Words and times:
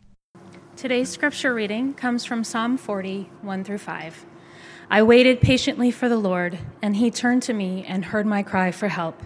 Today's 0.77 1.09
scripture 1.09 1.53
reading 1.53 1.95
comes 1.95 2.25
from 2.25 2.45
Psalm 2.45 2.77
40, 2.77 3.29
1 3.41 3.65
through 3.65 3.79
5. 3.79 4.27
I 4.89 5.03
waited 5.03 5.41
patiently 5.41 5.91
for 5.91 6.09
the 6.09 6.17
Lord, 6.17 6.61
and 6.81 6.95
he 6.95 7.11
turned 7.11 7.43
to 7.43 7.53
me 7.53 7.85
and 7.89 8.05
heard 8.05 8.27
my 8.27 8.45
cry 8.45 8.71
for 8.71 8.87
help. 8.87 9.21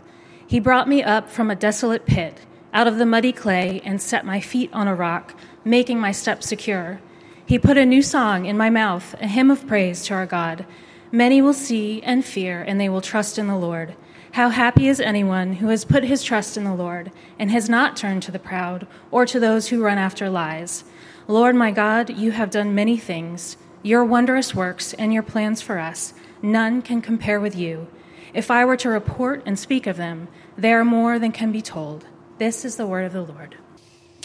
He 0.46 0.60
brought 0.60 0.88
me 0.88 1.02
up 1.02 1.28
from 1.28 1.50
a 1.50 1.56
desolate 1.56 2.06
pit, 2.06 2.40
out 2.72 2.88
of 2.88 2.96
the 2.96 3.04
muddy 3.04 3.34
clay, 3.34 3.82
and 3.84 4.00
set 4.00 4.24
my 4.24 4.40
feet 4.40 4.70
on 4.72 4.88
a 4.88 4.94
rock, 4.94 5.38
making 5.62 6.00
my 6.00 6.12
steps 6.12 6.48
secure. 6.48 7.02
He 7.46 7.60
put 7.60 7.78
a 7.78 7.86
new 7.86 8.02
song 8.02 8.46
in 8.46 8.58
my 8.58 8.70
mouth, 8.70 9.14
a 9.20 9.28
hymn 9.28 9.52
of 9.52 9.68
praise 9.68 10.04
to 10.06 10.14
our 10.14 10.26
God. 10.26 10.66
Many 11.12 11.40
will 11.40 11.54
see 11.54 12.02
and 12.02 12.24
fear, 12.24 12.60
and 12.60 12.80
they 12.80 12.88
will 12.88 13.00
trust 13.00 13.38
in 13.38 13.46
the 13.46 13.56
Lord. 13.56 13.94
How 14.32 14.48
happy 14.48 14.88
is 14.88 14.98
anyone 14.98 15.54
who 15.54 15.68
has 15.68 15.84
put 15.84 16.02
his 16.02 16.24
trust 16.24 16.56
in 16.56 16.64
the 16.64 16.74
Lord 16.74 17.12
and 17.38 17.48
has 17.52 17.68
not 17.68 17.96
turned 17.96 18.24
to 18.24 18.32
the 18.32 18.40
proud 18.40 18.88
or 19.12 19.24
to 19.26 19.38
those 19.38 19.68
who 19.68 19.80
run 19.80 19.96
after 19.96 20.28
lies. 20.28 20.82
Lord 21.28 21.54
my 21.54 21.70
God, 21.70 22.10
you 22.10 22.32
have 22.32 22.50
done 22.50 22.74
many 22.74 22.96
things. 22.96 23.56
Your 23.80 24.04
wondrous 24.04 24.52
works 24.52 24.92
and 24.94 25.14
your 25.14 25.22
plans 25.22 25.62
for 25.62 25.78
us, 25.78 26.14
none 26.42 26.82
can 26.82 27.00
compare 27.00 27.38
with 27.38 27.54
you. 27.54 27.86
If 28.34 28.50
I 28.50 28.64
were 28.64 28.76
to 28.78 28.88
report 28.88 29.44
and 29.46 29.56
speak 29.56 29.86
of 29.86 29.96
them, 29.96 30.26
they 30.58 30.72
are 30.72 30.84
more 30.84 31.20
than 31.20 31.30
can 31.30 31.52
be 31.52 31.62
told. 31.62 32.06
This 32.38 32.64
is 32.64 32.74
the 32.74 32.88
word 32.88 33.04
of 33.04 33.12
the 33.12 33.22
Lord. 33.22 33.56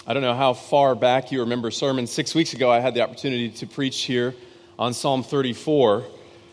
I 0.07 0.13
don't 0.13 0.23
know 0.23 0.33
how 0.33 0.53
far 0.53 0.95
back 0.95 1.31
you 1.31 1.41
remember 1.41 1.69
sermons. 1.69 2.11
Six 2.11 2.33
weeks 2.33 2.53
ago, 2.53 2.71
I 2.71 2.79
had 2.79 2.95
the 2.95 3.01
opportunity 3.01 3.49
to 3.51 3.67
preach 3.67 4.01
here 4.01 4.33
on 4.79 4.95
Psalm 4.95 5.21
34, 5.21 6.03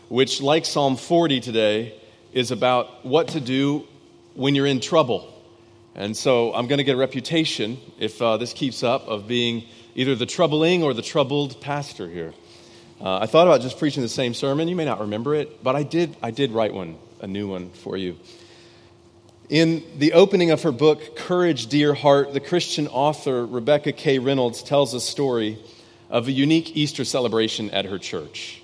which, 0.07 0.39
like 0.39 0.65
Psalm 0.65 0.95
40 0.95 1.39
today, 1.39 1.99
is 2.31 2.51
about 2.51 3.03
what 3.03 3.29
to 3.29 3.39
do 3.39 3.87
when 4.35 4.53
you're 4.53 4.67
in 4.67 4.79
trouble. 4.79 5.33
And 5.95 6.15
so 6.15 6.53
I'm 6.53 6.67
going 6.67 6.77
to 6.77 6.83
get 6.83 6.93
a 6.93 6.99
reputation, 6.99 7.79
if 7.97 8.21
uh, 8.21 8.37
this 8.37 8.53
keeps 8.53 8.83
up, 8.83 9.07
of 9.07 9.27
being 9.27 9.65
either 9.95 10.13
the 10.13 10.27
troubling 10.27 10.83
or 10.83 10.93
the 10.93 11.01
troubled 11.01 11.59
pastor 11.59 12.07
here. 12.07 12.35
Uh, 13.01 13.17
I 13.17 13.25
thought 13.25 13.47
about 13.47 13.61
just 13.61 13.79
preaching 13.79 14.03
the 14.03 14.09
same 14.09 14.35
sermon. 14.35 14.67
You 14.67 14.75
may 14.75 14.85
not 14.85 14.99
remember 14.99 15.33
it, 15.33 15.63
but 15.63 15.75
I 15.75 15.81
did, 15.81 16.15
I 16.21 16.29
did 16.29 16.51
write 16.51 16.73
one, 16.73 16.99
a 17.19 17.25
new 17.25 17.47
one 17.47 17.71
for 17.71 17.97
you. 17.97 18.15
In 19.49 19.83
the 19.97 20.13
opening 20.13 20.51
of 20.51 20.61
her 20.61 20.71
book, 20.71 21.15
Courage, 21.15 21.65
Dear 21.67 21.95
Heart, 21.95 22.33
the 22.33 22.39
Christian 22.39 22.87
author 22.87 23.43
Rebecca 23.47 23.91
K. 23.91 24.19
Reynolds 24.19 24.61
tells 24.61 24.93
a 24.93 25.01
story 25.01 25.57
of 26.07 26.27
a 26.27 26.31
unique 26.31 26.77
Easter 26.77 27.03
celebration 27.03 27.71
at 27.71 27.85
her 27.85 27.97
church. 27.97 28.61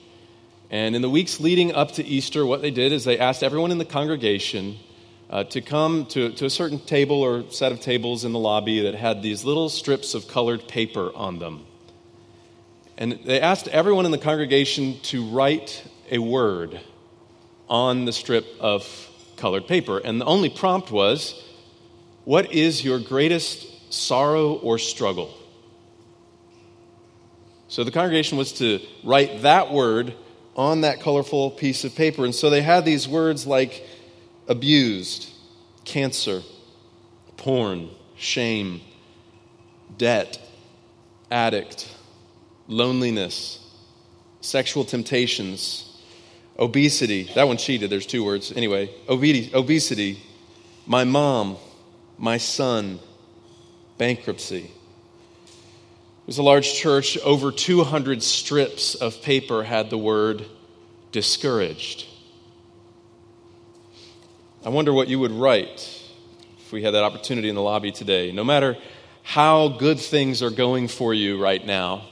And 0.69 0.95
in 0.95 1.01
the 1.01 1.09
weeks 1.09 1.39
leading 1.39 1.73
up 1.73 1.93
to 1.93 2.05
Easter, 2.05 2.45
what 2.45 2.61
they 2.61 2.69
did 2.69 2.91
is 2.91 3.03
they 3.03 3.17
asked 3.17 3.41
everyone 3.41 3.71
in 3.71 3.79
the 3.79 3.85
congregation 3.85 4.77
uh, 5.31 5.45
to 5.45 5.59
come 5.59 6.05
to, 6.07 6.31
to 6.33 6.45
a 6.45 6.51
certain 6.51 6.77
table 6.77 7.19
or 7.19 7.49
set 7.49 7.71
of 7.71 7.81
tables 7.81 8.23
in 8.23 8.31
the 8.31 8.39
lobby 8.39 8.81
that 8.81 8.93
had 8.93 9.23
these 9.23 9.43
little 9.43 9.69
strips 9.69 10.13
of 10.13 10.27
colored 10.27 10.67
paper 10.67 11.09
on 11.15 11.39
them. 11.39 11.65
And 12.95 13.13
they 13.25 13.41
asked 13.41 13.67
everyone 13.69 14.05
in 14.05 14.11
the 14.11 14.19
congregation 14.19 14.99
to 15.05 15.25
write 15.29 15.83
a 16.11 16.19
word 16.19 16.79
on 17.67 18.05
the 18.05 18.13
strip 18.13 18.45
of 18.59 19.09
colored 19.37 19.67
paper. 19.67 19.97
And 19.97 20.19
the 20.19 20.25
only 20.25 20.49
prompt 20.49 20.91
was, 20.91 21.41
What 22.23 22.53
is 22.53 22.83
your 22.83 22.99
greatest 22.99 23.93
sorrow 23.93 24.53
or 24.53 24.77
struggle? 24.77 25.33
So 27.67 27.83
the 27.83 27.91
congregation 27.91 28.37
was 28.37 28.53
to 28.53 28.79
write 29.03 29.41
that 29.41 29.71
word 29.71 30.13
on 30.55 30.81
that 30.81 31.01
colorful 31.01 31.51
piece 31.51 31.83
of 31.83 31.95
paper. 31.95 32.23
And 32.23 32.33
so 32.33 32.49
they 32.49 32.61
had 32.61 32.85
these 32.85 33.07
words 33.07 33.45
like 33.45 33.85
abused, 34.47 35.29
cancer, 35.83 36.41
porn, 37.37 37.89
shame, 38.15 38.81
debt, 39.97 40.39
addict, 41.29 41.89
loneliness, 42.67 43.59
sexual 44.41 44.85
temptations, 44.85 45.94
Obesity. 46.57 47.29
That 47.35 47.47
one 47.47 47.57
cheated. 47.57 47.89
There's 47.89 48.05
two 48.05 48.23
words. 48.23 48.51
Anyway, 48.51 48.89
obesity. 49.09 50.21
My 50.85 51.03
mom. 51.03 51.57
My 52.17 52.37
son. 52.37 52.99
Bankruptcy. 53.97 54.71
It 56.25 56.27
was 56.27 56.37
a 56.37 56.43
large 56.43 56.73
church. 56.73 57.17
Over 57.19 57.51
200 57.51 58.23
strips 58.23 58.95
of 58.95 59.21
paper 59.21 59.63
had 59.63 59.89
the 59.89 59.97
word 59.97 60.45
discouraged. 61.11 62.07
I 64.65 64.69
wonder 64.69 64.91
what 64.91 65.07
you 65.07 65.19
would 65.19 65.31
write 65.31 66.01
if 66.59 66.71
we 66.71 66.81
had 66.81 66.95
that 66.95 67.03
opportunity 67.03 67.49
in 67.49 67.55
the 67.55 67.61
lobby 67.61 67.91
today. 67.91 68.31
No 68.31 68.43
matter 68.43 68.75
how 69.21 69.67
good 69.67 69.99
things 69.99 70.41
are 70.41 70.49
going 70.49 70.87
for 70.87 71.13
you 71.13 71.39
right 71.39 71.63
now, 71.63 72.07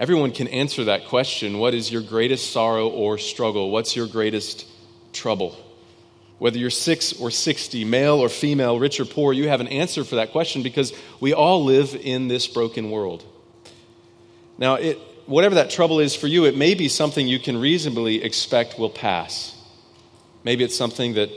Everyone 0.00 0.32
can 0.32 0.48
answer 0.48 0.84
that 0.84 1.08
question 1.08 1.58
What 1.58 1.74
is 1.74 1.92
your 1.92 2.00
greatest 2.00 2.52
sorrow 2.52 2.88
or 2.88 3.18
struggle? 3.18 3.70
What's 3.70 3.94
your 3.94 4.06
greatest 4.06 4.66
trouble? 5.12 5.54
Whether 6.38 6.56
you're 6.56 6.70
six 6.70 7.12
or 7.12 7.30
60, 7.30 7.84
male 7.84 8.18
or 8.18 8.30
female, 8.30 8.78
rich 8.78 8.98
or 8.98 9.04
poor, 9.04 9.34
you 9.34 9.48
have 9.48 9.60
an 9.60 9.68
answer 9.68 10.02
for 10.04 10.16
that 10.16 10.32
question 10.32 10.62
because 10.62 10.94
we 11.20 11.34
all 11.34 11.66
live 11.66 11.94
in 11.94 12.28
this 12.28 12.46
broken 12.46 12.90
world. 12.90 13.22
Now, 14.56 14.76
it, 14.76 14.98
whatever 15.26 15.56
that 15.56 15.68
trouble 15.68 16.00
is 16.00 16.16
for 16.16 16.28
you, 16.28 16.46
it 16.46 16.56
may 16.56 16.72
be 16.72 16.88
something 16.88 17.28
you 17.28 17.38
can 17.38 17.58
reasonably 17.58 18.24
expect 18.24 18.78
will 18.78 18.88
pass. 18.88 19.54
Maybe 20.44 20.64
it's 20.64 20.76
something 20.76 21.12
that 21.14 21.28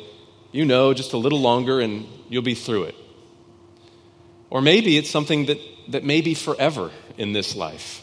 you 0.54 0.64
know 0.64 0.94
just 0.94 1.12
a 1.12 1.18
little 1.18 1.42
longer 1.42 1.82
and 1.82 2.08
you'll 2.30 2.44
be 2.44 2.56
through 2.56 2.84
it. 2.84 2.96
Or 4.50 4.62
maybe 4.62 4.98
it's 4.98 5.10
something 5.10 5.48
that, 5.48 5.60
that 5.90 6.06
may 6.06 6.22
be 6.22 6.34
forever 6.34 6.92
in 7.18 7.34
this 7.34 7.58
life. 7.58 8.03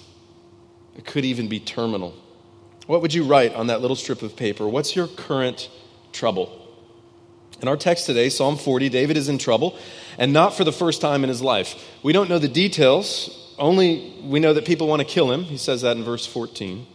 It 0.96 1.04
could 1.04 1.24
even 1.24 1.48
be 1.48 1.60
terminal. 1.60 2.14
What 2.86 3.02
would 3.02 3.14
you 3.14 3.24
write 3.24 3.54
on 3.54 3.68
that 3.68 3.80
little 3.80 3.96
strip 3.96 4.22
of 4.22 4.36
paper? 4.36 4.68
What's 4.68 4.96
your 4.96 5.06
current 5.06 5.70
trouble? 6.12 6.56
In 7.62 7.68
our 7.68 7.76
text 7.76 8.06
today, 8.06 8.30
Psalm 8.30 8.56
40, 8.56 8.88
David 8.88 9.16
is 9.16 9.28
in 9.28 9.38
trouble, 9.38 9.78
and 10.18 10.32
not 10.32 10.54
for 10.54 10.64
the 10.64 10.72
first 10.72 11.00
time 11.00 11.22
in 11.22 11.28
his 11.28 11.42
life. 11.42 11.74
We 12.02 12.12
don't 12.12 12.28
know 12.28 12.38
the 12.38 12.48
details, 12.48 13.54
only 13.58 14.16
we 14.24 14.40
know 14.40 14.54
that 14.54 14.64
people 14.64 14.88
want 14.88 15.00
to 15.00 15.06
kill 15.06 15.30
him. 15.30 15.44
He 15.44 15.58
says 15.58 15.82
that 15.82 15.96
in 15.96 16.02
verse 16.02 16.26
14. 16.26 16.86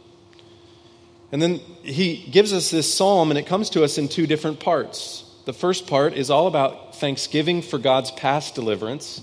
And 1.32 1.42
then 1.42 1.60
he 1.84 2.28
gives 2.32 2.52
us 2.52 2.72
this 2.72 2.92
psalm, 2.92 3.30
and 3.30 3.38
it 3.38 3.46
comes 3.46 3.70
to 3.72 3.84
us 3.84 3.98
in 3.98 4.08
two 4.08 4.26
different 4.26 4.60
parts. 4.60 5.24
The 5.46 5.54
first 5.54 5.86
part 5.86 6.14
is 6.14 6.32
all 6.32 6.48
about 6.48 6.96
thanksgiving 6.96 7.62
for 7.62 7.78
God's 7.78 8.10
past 8.12 8.56
deliverance. 8.56 9.22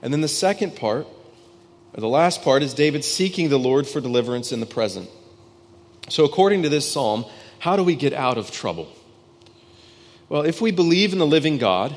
And 0.00 0.12
then 0.12 0.20
the 0.20 0.28
second 0.28 0.76
part 0.76 1.08
the 2.00 2.08
last 2.08 2.42
part 2.42 2.62
is 2.62 2.74
David 2.74 3.04
seeking 3.04 3.48
the 3.48 3.58
Lord 3.58 3.86
for 3.86 4.00
deliverance 4.00 4.52
in 4.52 4.60
the 4.60 4.66
present. 4.66 5.08
So, 6.08 6.24
according 6.24 6.62
to 6.62 6.68
this 6.68 6.90
psalm, 6.90 7.24
how 7.58 7.76
do 7.76 7.82
we 7.82 7.96
get 7.96 8.12
out 8.12 8.38
of 8.38 8.50
trouble? 8.50 8.88
Well, 10.28 10.42
if 10.42 10.60
we 10.60 10.70
believe 10.70 11.12
in 11.12 11.18
the 11.18 11.26
living 11.26 11.58
God, 11.58 11.96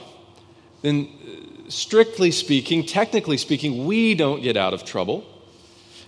then 0.82 1.08
uh, 1.24 1.70
strictly 1.70 2.32
speaking, 2.32 2.86
technically 2.86 3.38
speaking, 3.38 3.86
we 3.86 4.16
don't 4.16 4.42
get 4.42 4.58
out 4.58 4.74
of 4.74 4.86
trouble. 4.86 5.26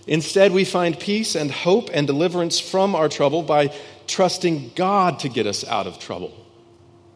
Instead, 0.06 0.52
we 0.52 0.64
find 0.64 0.98
peace 0.98 1.34
and 1.34 1.50
hope 1.50 1.88
and 1.92 2.06
deliverance 2.06 2.60
from 2.60 2.94
our 2.94 3.08
trouble 3.08 3.42
by 3.42 3.72
trusting 4.06 4.72
God 4.74 5.20
to 5.20 5.28
get 5.28 5.46
us 5.46 5.64
out 5.64 5.86
of 5.86 5.98
trouble. 5.98 6.34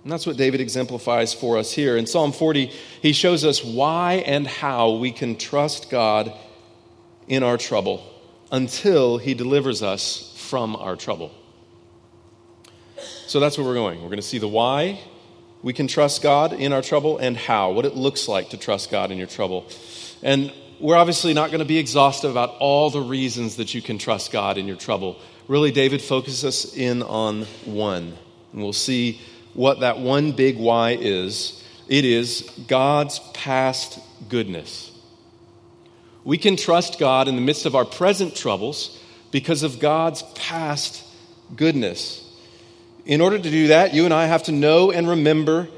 And 0.04 0.12
that's 0.12 0.26
what 0.26 0.36
David 0.36 0.60
exemplifies 0.60 1.34
for 1.34 1.58
us 1.58 1.72
here. 1.72 1.96
In 1.96 2.06
Psalm 2.06 2.32
40, 2.32 2.72
he 3.02 3.12
shows 3.12 3.44
us 3.44 3.62
why 3.62 4.22
and 4.24 4.46
how 4.46 4.92
we 4.92 5.12
can 5.12 5.36
trust 5.36 5.90
God 5.90 6.32
in 7.28 7.42
our 7.42 7.56
trouble 7.56 8.02
until 8.50 9.18
he 9.18 9.34
delivers 9.34 9.82
us 9.82 10.34
from 10.36 10.74
our 10.76 10.96
trouble. 10.96 11.32
So 13.26 13.40
that's 13.40 13.58
where 13.58 13.66
we're 13.66 13.75
going. 13.75 14.00
We're 14.00 14.08
going 14.08 14.16
to 14.16 14.22
see 14.22 14.38
the 14.38 14.48
why 14.48 15.00
we 15.62 15.72
can 15.72 15.88
trust 15.88 16.22
God 16.22 16.52
in 16.52 16.72
our 16.72 16.82
trouble 16.82 17.19
and 17.19 17.36
how, 17.36 17.72
what 17.72 17.84
it 17.84 17.94
looks 17.94 18.28
like 18.28 18.50
to 18.50 18.56
trust 18.56 18.90
God 18.90 19.10
in 19.10 19.19
your 19.19 19.26
trouble. 19.26 19.66
And 20.22 20.52
we're 20.80 20.96
obviously 20.96 21.34
not 21.34 21.50
going 21.50 21.58
to 21.58 21.66
be 21.66 21.78
exhaustive 21.78 22.30
about 22.30 22.54
all 22.60 22.90
the 22.90 23.00
reasons 23.00 23.56
that 23.56 23.74
you 23.74 23.82
can 23.82 23.98
trust 23.98 24.31
God 24.31 24.56
in 24.58 24.66
your 24.66 24.76
trouble. 24.76 25.19
Really, 25.48 25.72
David 25.72 26.00
focuses 26.00 26.44
us 26.44 26.76
in 26.76 27.02
on 27.02 27.42
one. 27.64 28.16
And 28.52 28.62
we'll 28.62 28.72
see 28.72 29.20
what 29.54 29.81
that 29.81 29.98
one 29.98 30.32
big 30.32 30.56
why 30.56 30.92
is. 30.92 31.64
It 31.88 32.04
is 32.04 32.42
God's 32.69 33.19
past 33.34 33.98
goodness. 34.28 34.92
We 36.28 36.36
can 36.36 36.56
trust 36.56 36.98
God 36.98 37.26
in 37.26 37.36
the 37.36 37.40
midst 37.40 37.64
of 37.64 37.75
our 37.75 37.86
present 37.86 38.36
troubles 38.36 39.02
because 39.30 39.62
of 39.62 39.80
God's 39.80 40.22
past 40.34 41.02
goodness. 41.56 42.22
In 43.06 43.22
order 43.22 43.38
to 43.38 43.50
do 43.50 43.69
that, 43.69 43.94
you 43.94 44.04
and 44.04 44.12
I 44.12 44.26
have 44.26 44.42
to 44.42 44.52
know 44.52 44.90
and 44.90 45.08
remember 45.08 45.69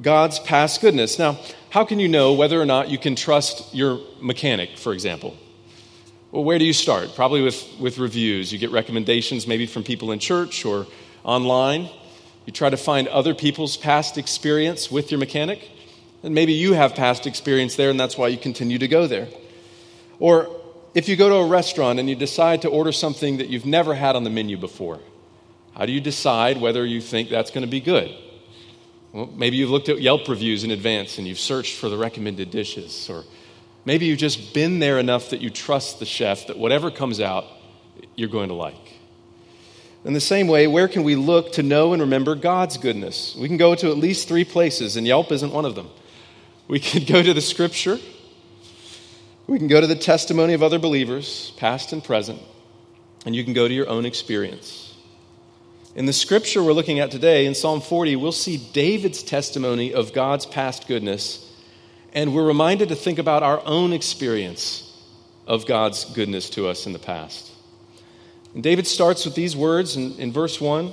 God's 0.00 0.38
past 0.38 0.80
goodness. 0.80 1.18
Now, 1.18 1.40
how 1.70 1.84
can 1.84 1.98
you 1.98 2.06
know 2.06 2.34
whether 2.34 2.62
or 2.62 2.64
not 2.64 2.88
you 2.88 2.98
can 2.98 3.16
trust 3.16 3.74
your 3.74 3.98
mechanic, 4.20 4.78
for 4.78 4.92
example? 4.92 5.36
Well, 6.30 6.44
where 6.44 6.60
do 6.60 6.64
you 6.64 6.72
start? 6.72 7.16
Probably 7.16 7.42
with, 7.42 7.68
with 7.80 7.98
reviews. 7.98 8.52
You 8.52 8.60
get 8.60 8.70
recommendations 8.70 9.48
maybe 9.48 9.66
from 9.66 9.82
people 9.82 10.12
in 10.12 10.20
church 10.20 10.64
or 10.64 10.86
online. 11.24 11.90
You 12.44 12.52
try 12.52 12.70
to 12.70 12.76
find 12.76 13.08
other 13.08 13.34
people's 13.34 13.76
past 13.76 14.18
experience 14.18 14.88
with 14.88 15.10
your 15.10 15.18
mechanic. 15.18 15.68
And 16.22 16.32
maybe 16.32 16.52
you 16.52 16.74
have 16.74 16.94
past 16.94 17.26
experience 17.26 17.74
there, 17.74 17.90
and 17.90 17.98
that's 17.98 18.16
why 18.16 18.28
you 18.28 18.38
continue 18.38 18.78
to 18.78 18.86
go 18.86 19.08
there. 19.08 19.26
Or 20.18 20.48
if 20.94 21.08
you 21.08 21.16
go 21.16 21.28
to 21.28 21.34
a 21.36 21.46
restaurant 21.46 21.98
and 21.98 22.08
you 22.08 22.16
decide 22.16 22.62
to 22.62 22.68
order 22.68 22.92
something 22.92 23.38
that 23.38 23.48
you've 23.48 23.66
never 23.66 23.94
had 23.94 24.16
on 24.16 24.24
the 24.24 24.30
menu 24.30 24.56
before, 24.56 25.00
how 25.74 25.84
do 25.84 25.92
you 25.92 26.00
decide 26.00 26.58
whether 26.58 26.84
you 26.86 27.00
think 27.00 27.28
that's 27.28 27.50
going 27.50 27.64
to 27.64 27.70
be 27.70 27.80
good? 27.80 28.10
Well, 29.12 29.30
maybe 29.34 29.56
you've 29.56 29.70
looked 29.70 29.88
at 29.88 30.00
Yelp 30.00 30.28
reviews 30.28 30.64
in 30.64 30.70
advance 30.70 31.18
and 31.18 31.26
you've 31.26 31.38
searched 31.38 31.76
for 31.76 31.88
the 31.88 31.96
recommended 31.96 32.50
dishes. 32.50 33.08
Or 33.10 33.24
maybe 33.84 34.06
you've 34.06 34.18
just 34.18 34.54
been 34.54 34.78
there 34.78 34.98
enough 34.98 35.30
that 35.30 35.40
you 35.40 35.50
trust 35.50 35.98
the 35.98 36.06
chef 36.06 36.46
that 36.46 36.58
whatever 36.58 36.90
comes 36.90 37.20
out, 37.20 37.44
you're 38.14 38.28
going 38.28 38.48
to 38.48 38.54
like. 38.54 38.74
In 40.06 40.12
the 40.12 40.20
same 40.20 40.46
way, 40.46 40.66
where 40.66 40.86
can 40.86 41.02
we 41.02 41.16
look 41.16 41.52
to 41.54 41.62
know 41.62 41.92
and 41.92 42.00
remember 42.00 42.36
God's 42.36 42.76
goodness? 42.76 43.34
We 43.36 43.48
can 43.48 43.56
go 43.56 43.74
to 43.74 43.90
at 43.90 43.96
least 43.96 44.28
three 44.28 44.44
places, 44.44 44.96
and 44.96 45.04
Yelp 45.06 45.32
isn't 45.32 45.52
one 45.52 45.64
of 45.64 45.74
them. 45.74 45.90
We 46.68 46.78
can 46.80 47.04
go 47.04 47.22
to 47.22 47.34
the 47.34 47.40
scripture, 47.40 47.98
we 49.46 49.58
can 49.58 49.68
go 49.68 49.80
to 49.80 49.86
the 49.86 49.94
testimony 49.94 50.54
of 50.54 50.62
other 50.62 50.78
believers, 50.78 51.52
past 51.56 51.92
and 51.92 52.02
present, 52.02 52.40
and 53.24 53.34
you 53.34 53.44
can 53.44 53.52
go 53.52 53.68
to 53.68 53.74
your 53.74 53.88
own 53.88 54.04
experience. 54.04 54.94
In 55.94 56.06
the 56.06 56.12
scripture 56.12 56.62
we're 56.62 56.72
looking 56.72 56.98
at 56.98 57.10
today, 57.10 57.46
in 57.46 57.54
Psalm 57.54 57.80
40, 57.80 58.16
we'll 58.16 58.32
see 58.32 58.56
David's 58.56 59.22
testimony 59.22 59.94
of 59.94 60.12
God's 60.12 60.46
past 60.46 60.88
goodness, 60.88 61.48
and 62.12 62.34
we're 62.34 62.46
reminded 62.46 62.88
to 62.88 62.96
think 62.96 63.18
about 63.18 63.42
our 63.42 63.62
own 63.64 63.92
experience 63.92 64.82
of 65.46 65.64
God's 65.64 66.04
goodness 66.06 66.50
to 66.50 66.66
us 66.66 66.86
in 66.86 66.92
the 66.92 66.98
past. 66.98 67.52
And 68.52 68.64
David 68.64 68.86
starts 68.86 69.24
with 69.24 69.36
these 69.36 69.56
words 69.56 69.96
in, 69.96 70.14
in 70.18 70.32
verse 70.32 70.60
1 70.60 70.92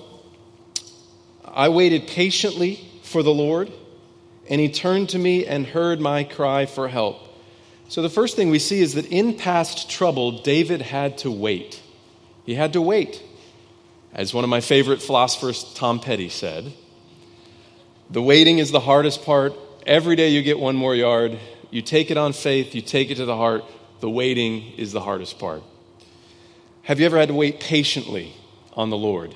I 1.45 1.69
waited 1.69 2.07
patiently 2.07 2.79
for 3.01 3.23
the 3.23 3.33
Lord, 3.33 3.71
and 4.47 4.61
he 4.61 4.71
turned 4.71 5.09
to 5.09 5.19
me 5.19 5.45
and 5.45 5.65
heard 5.65 5.99
my 5.99 6.23
cry 6.23 6.65
for 6.67 6.87
help. 6.87 7.32
So, 7.89 8.01
the 8.01 8.09
first 8.09 8.35
thing 8.35 8.49
we 8.49 8.59
see 8.59 8.81
is 8.81 8.95
that 8.95 9.05
in 9.07 9.37
past 9.37 9.89
trouble, 9.89 10.41
David 10.41 10.81
had 10.81 11.17
to 11.19 11.31
wait. 11.31 11.81
He 12.45 12.55
had 12.55 12.73
to 12.73 12.81
wait. 12.81 13.21
As 14.13 14.33
one 14.33 14.43
of 14.43 14.49
my 14.49 14.61
favorite 14.61 15.01
philosophers, 15.01 15.73
Tom 15.73 15.99
Petty, 15.99 16.29
said, 16.29 16.73
the 18.09 18.21
waiting 18.21 18.59
is 18.59 18.69
the 18.71 18.79
hardest 18.79 19.23
part. 19.23 19.53
Every 19.87 20.15
day 20.15 20.29
you 20.29 20.43
get 20.43 20.59
one 20.59 20.75
more 20.75 20.93
yard. 20.93 21.39
You 21.71 21.81
take 21.81 22.11
it 22.11 22.17
on 22.17 22.33
faith, 22.33 22.75
you 22.75 22.81
take 22.81 23.09
it 23.09 23.15
to 23.15 23.25
the 23.25 23.35
heart. 23.35 23.65
The 24.01 24.09
waiting 24.09 24.73
is 24.77 24.91
the 24.91 25.01
hardest 25.01 25.39
part. 25.39 25.63
Have 26.83 26.99
you 26.99 27.07
ever 27.07 27.17
had 27.17 27.29
to 27.29 27.33
wait 27.33 27.59
patiently 27.59 28.33
on 28.73 28.91
the 28.91 28.97
Lord? 28.97 29.33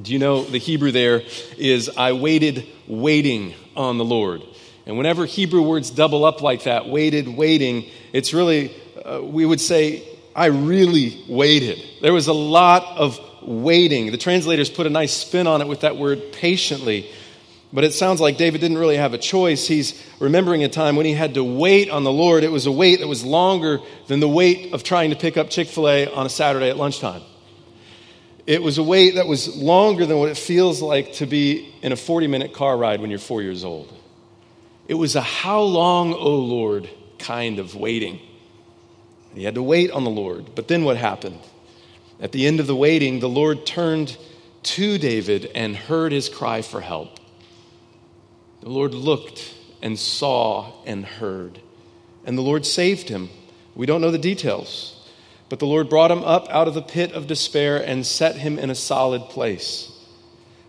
Do 0.00 0.12
you 0.12 0.18
know 0.18 0.44
the 0.44 0.58
Hebrew 0.58 0.92
there 0.92 1.24
is 1.58 1.90
I 1.96 2.12
waited 2.12 2.66
waiting 2.86 3.54
on 3.76 3.98
the 3.98 4.04
Lord. 4.04 4.42
And 4.86 4.96
whenever 4.96 5.26
Hebrew 5.26 5.62
words 5.62 5.90
double 5.90 6.24
up 6.24 6.40
like 6.40 6.62
that, 6.62 6.88
waited, 6.88 7.26
waiting, 7.28 7.90
it's 8.12 8.32
really, 8.32 8.74
uh, 9.04 9.20
we 9.20 9.44
would 9.44 9.60
say, 9.60 10.08
I 10.34 10.46
really 10.46 11.24
waited. 11.28 11.82
There 12.02 12.12
was 12.12 12.28
a 12.28 12.32
lot 12.32 12.84
of 12.96 13.18
waiting. 13.42 14.12
The 14.12 14.18
translators 14.18 14.70
put 14.70 14.86
a 14.86 14.90
nice 14.90 15.12
spin 15.12 15.48
on 15.48 15.60
it 15.60 15.66
with 15.66 15.80
that 15.80 15.96
word 15.96 16.32
patiently. 16.32 17.10
But 17.72 17.82
it 17.82 17.94
sounds 17.94 18.20
like 18.20 18.36
David 18.36 18.60
didn't 18.60 18.78
really 18.78 18.96
have 18.96 19.12
a 19.12 19.18
choice. 19.18 19.66
He's 19.66 20.00
remembering 20.20 20.62
a 20.62 20.68
time 20.68 20.94
when 20.94 21.04
he 21.04 21.14
had 21.14 21.34
to 21.34 21.42
wait 21.42 21.90
on 21.90 22.04
the 22.04 22.12
Lord. 22.12 22.44
It 22.44 22.52
was 22.52 22.66
a 22.66 22.72
wait 22.72 23.00
that 23.00 23.08
was 23.08 23.24
longer 23.24 23.80
than 24.06 24.20
the 24.20 24.28
wait 24.28 24.72
of 24.72 24.84
trying 24.84 25.10
to 25.10 25.16
pick 25.16 25.36
up 25.36 25.50
Chick 25.50 25.68
fil 25.68 25.88
A 25.88 26.06
on 26.06 26.26
a 26.26 26.28
Saturday 26.28 26.70
at 26.70 26.76
lunchtime. 26.76 27.22
It 28.46 28.62
was 28.62 28.78
a 28.78 28.84
wait 28.84 29.16
that 29.16 29.26
was 29.26 29.56
longer 29.56 30.06
than 30.06 30.18
what 30.18 30.28
it 30.28 30.36
feels 30.36 30.80
like 30.80 31.14
to 31.14 31.26
be 31.26 31.74
in 31.82 31.90
a 31.90 31.96
40 31.96 32.28
minute 32.28 32.52
car 32.52 32.76
ride 32.76 33.00
when 33.00 33.10
you're 33.10 33.18
four 33.18 33.42
years 33.42 33.64
old. 33.64 33.92
It 34.88 34.94
was 34.94 35.16
a 35.16 35.20
how 35.20 35.60
long, 35.60 36.12
O 36.14 36.18
oh 36.18 36.38
Lord, 36.38 36.88
kind 37.18 37.58
of 37.58 37.74
waiting. 37.74 38.20
He 39.34 39.44
had 39.44 39.56
to 39.56 39.62
wait 39.62 39.90
on 39.90 40.04
the 40.04 40.10
Lord. 40.10 40.54
But 40.54 40.68
then 40.68 40.84
what 40.84 40.96
happened? 40.96 41.40
At 42.20 42.32
the 42.32 42.46
end 42.46 42.60
of 42.60 42.66
the 42.66 42.76
waiting, 42.76 43.20
the 43.20 43.28
Lord 43.28 43.66
turned 43.66 44.16
to 44.62 44.98
David 44.98 45.50
and 45.54 45.76
heard 45.76 46.12
his 46.12 46.28
cry 46.28 46.62
for 46.62 46.80
help. 46.80 47.20
The 48.60 48.70
Lord 48.70 48.94
looked 48.94 49.54
and 49.82 49.98
saw 49.98 50.72
and 50.84 51.04
heard, 51.04 51.60
and 52.24 52.36
the 52.36 52.42
Lord 52.42 52.66
saved 52.66 53.08
him. 53.08 53.28
We 53.74 53.86
don't 53.86 54.00
know 54.00 54.10
the 54.10 54.18
details, 54.18 55.08
but 55.48 55.58
the 55.58 55.66
Lord 55.66 55.88
brought 55.88 56.10
him 56.10 56.24
up 56.24 56.48
out 56.48 56.66
of 56.66 56.74
the 56.74 56.82
pit 56.82 57.12
of 57.12 57.26
despair 57.26 57.76
and 57.76 58.04
set 58.04 58.36
him 58.36 58.58
in 58.58 58.70
a 58.70 58.74
solid 58.74 59.22
place. 59.28 59.92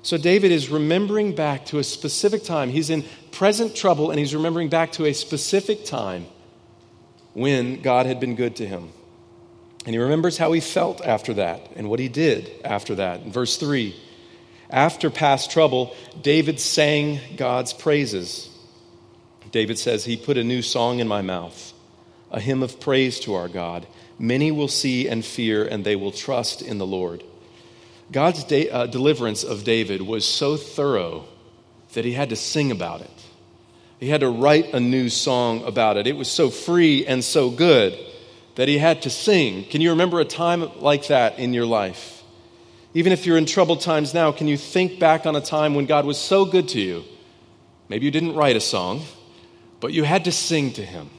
So 0.04 0.18
David 0.18 0.52
is 0.52 0.70
remembering 0.70 1.34
back 1.34 1.66
to 1.68 1.80
a 1.80 1.84
specific 1.84 2.44
time. 2.44 2.70
He's 2.70 2.90
in 2.90 3.04
present 3.38 3.76
trouble, 3.76 4.10
and 4.10 4.20
he's 4.20 4.34
remembering 4.34 4.68
back 4.68 4.94
to 4.94 5.06
a 5.06 5.14
specific 5.14 5.86
time 5.86 6.26
when 7.36 7.80
God 7.84 8.08
had 8.08 8.20
been 8.20 8.34
good 8.34 8.56
to 8.56 8.66
him. 8.66 8.90
And 9.86 9.94
he 9.94 10.00
remembers 10.00 10.40
how 10.40 10.54
he 10.54 10.60
felt 10.60 11.06
after 11.06 11.36
that 11.36 11.62
and 11.76 11.88
what 11.88 12.00
he 12.00 12.10
did 12.10 12.50
after 12.66 12.96
that. 12.96 13.22
In 13.22 13.32
verse 13.32 13.58
3, 13.58 13.96
after 14.72 15.12
past 15.12 15.52
trouble, 15.52 15.96
David 16.20 16.60
sang 16.60 17.20
God's 17.36 17.74
praises. 17.74 18.50
David 19.52 19.78
says, 19.78 20.04
He 20.04 20.18
put 20.18 20.38
a 20.38 20.44
new 20.44 20.64
song 20.64 20.98
in 20.98 21.08
my 21.08 21.22
mouth, 21.22 21.74
a 22.32 22.40
hymn 22.40 22.64
of 22.64 22.80
praise 22.80 23.20
to 23.20 23.36
our 23.36 23.48
God. 23.48 23.86
Many 24.18 24.52
will 24.52 24.68
see 24.68 25.08
and 25.08 25.24
fear, 25.24 25.64
and 25.64 25.86
they 25.86 25.96
will 25.96 26.12
trust 26.12 26.64
in 26.64 26.80
the 26.80 26.88
Lord. 26.88 27.24
God's 28.12 28.44
de- 28.46 28.72
uh, 28.72 28.88
deliverance 28.88 29.44
of 29.44 29.64
David 29.64 30.02
was 30.02 30.26
so 30.26 30.58
thorough 30.58 31.26
that 31.94 32.04
he 32.04 32.14
had 32.14 32.30
to 32.30 32.36
sing 32.36 32.72
about 32.72 33.02
it. 33.02 33.12
He 34.00 34.10
had 34.10 34.22
to 34.22 34.30
write 34.30 34.74
a 34.74 34.80
new 34.80 35.10
song 35.10 35.64
about 35.64 35.98
it. 35.98 36.06
It 36.06 36.16
was 36.16 36.30
so 36.30 36.50
free 36.50 37.06
and 37.06 37.24
so 37.24 37.50
good 37.50 37.98
that 38.56 38.68
he 38.68 38.78
had 38.78 39.04
to 39.04 39.10
sing. 39.10 39.64
Can 39.66 39.82
you 39.82 39.92
remember 39.92 40.20
a 40.20 40.26
time 40.26 40.80
like 40.80 41.08
that 41.08 41.40
in 41.40 41.54
your 41.54 41.66
life? 41.66 42.24
Even 42.94 43.12
if 43.12 43.26
you're 43.26 43.38
in 43.38 43.46
troubled 43.46 43.82
times 43.82 44.14
now, 44.14 44.32
can 44.32 44.48
you 44.48 44.58
think 44.58 45.00
back 45.00 45.26
on 45.26 45.36
a 45.36 45.42
time 45.42 45.76
when 45.76 45.86
God 45.86 46.06
was 46.06 46.18
so 46.18 46.46
good 46.46 46.68
to 46.70 46.80
you? 46.80 47.04
Maybe 47.90 48.06
you 48.06 48.12
didn't 48.12 48.36
write 48.36 48.56
a 48.56 48.62
song, 48.62 49.04
but 49.80 49.94
you 49.94 50.04
had 50.04 50.26
to 50.26 50.32
sing 50.32 50.74
to 50.74 50.84
him 50.84 51.10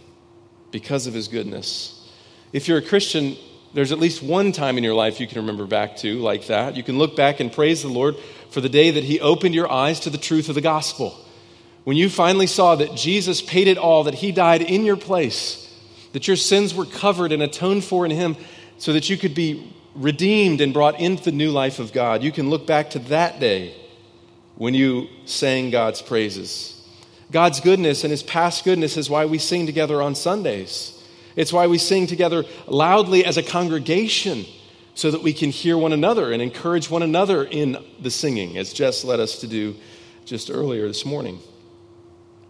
because 0.71 1.07
of 1.07 1.15
his 1.15 1.29
goodness. 1.29 2.09
If 2.53 2.69
you're 2.69 2.79
a 2.79 2.83
Christian, 2.83 3.37
there's 3.75 3.93
at 3.93 3.99
least 3.99 4.23
one 4.23 4.53
time 4.53 4.79
in 4.79 4.85
your 4.85 4.95
life 4.95 5.21
you 5.21 5.27
can 5.27 5.39
remember 5.39 5.67
back 5.67 5.97
to 5.99 6.19
like 6.19 6.47
that. 6.47 6.77
You 6.77 6.83
can 6.83 6.99
look 6.99 7.17
back 7.17 7.41
and 7.41 7.53
praise 7.53 7.83
the 7.83 7.89
Lord 7.89 8.17
for 8.51 8.61
the 8.61 8.69
day 8.69 8.93
that 8.93 9.05
he 9.05 9.21
opened 9.21 9.55
your 9.55 9.71
eyes 9.71 10.01
to 10.01 10.11
the 10.11 10.19
truth 10.19 10.49
of 10.49 10.55
the 10.55 10.61
gospel 10.61 11.17
when 11.89 11.97
you 11.97 12.11
finally 12.11 12.47
saw 12.47 12.75
that 12.75 12.95
Jesus 12.95 13.41
paid 13.41 13.67
it 13.67 13.79
all, 13.79 14.05
that 14.05 14.13
he 14.13 14.31
died 14.31 14.61
in 14.61 14.85
your 14.85 14.99
place, 14.99 15.75
that 16.13 16.29
your 16.29 16.37
sins 16.37 16.75
were 16.75 16.85
covered 16.85 17.33
and 17.33 17.43
atoned 17.43 17.83
for 17.83 18.05
in 18.05 18.11
him, 18.11 18.37
so 18.77 18.93
that 18.93 19.09
you 19.09 19.17
could 19.17 19.35
be 19.35 19.73
redeemed 19.95 20.61
and 20.61 20.75
brought 20.75 21.01
into 21.01 21.25
the 21.25 21.33
new 21.33 21.51
life 21.51 21.79
of 21.79 21.95
God, 21.95 22.23
you 22.23 22.31
can 22.31 22.51
look 22.51 22.67
back 22.67 22.91
to 22.91 22.99
that 22.99 23.41
day 23.41 23.75
when 24.57 24.75
you 24.75 25.09
sang 25.25 25.71
God's 25.71 26.03
praises. 26.03 26.79
God's 27.31 27.59
goodness 27.59 28.05
and 28.05 28.11
his 28.11 28.23
past 28.23 28.65
goodness 28.65 28.99
is 28.99 29.09
why 29.09 29.25
we 29.25 29.39
sing 29.39 29.65
together 29.65 30.03
on 30.03 30.15
Sundays. 30.15 31.03
It's 31.37 31.55
why 31.55 31.69
we 31.69 31.79
sing 31.79 32.07
together 32.07 32.45
loudly 32.67 33.25
as 33.25 33.39
a 33.39 33.43
congregation 33.43 34.45
so 34.95 35.11
that 35.11 35.23
we 35.23 35.33
can 35.33 35.49
hear 35.49 35.79
one 35.79 35.95
another 35.95 36.33
and 36.33 36.43
encourage 36.43 36.91
one 36.91 37.03
another 37.03 37.45
in 37.45 37.83
the 37.99 38.11
singing, 38.11 38.59
as 38.59 38.75
Jess 38.75 39.05
led 39.05 39.21
us 39.21 39.41
to 39.41 39.47
do 39.47 39.75
just 40.27 40.51
earlier 40.51 40.87
this 40.87 41.07
morning. 41.07 41.39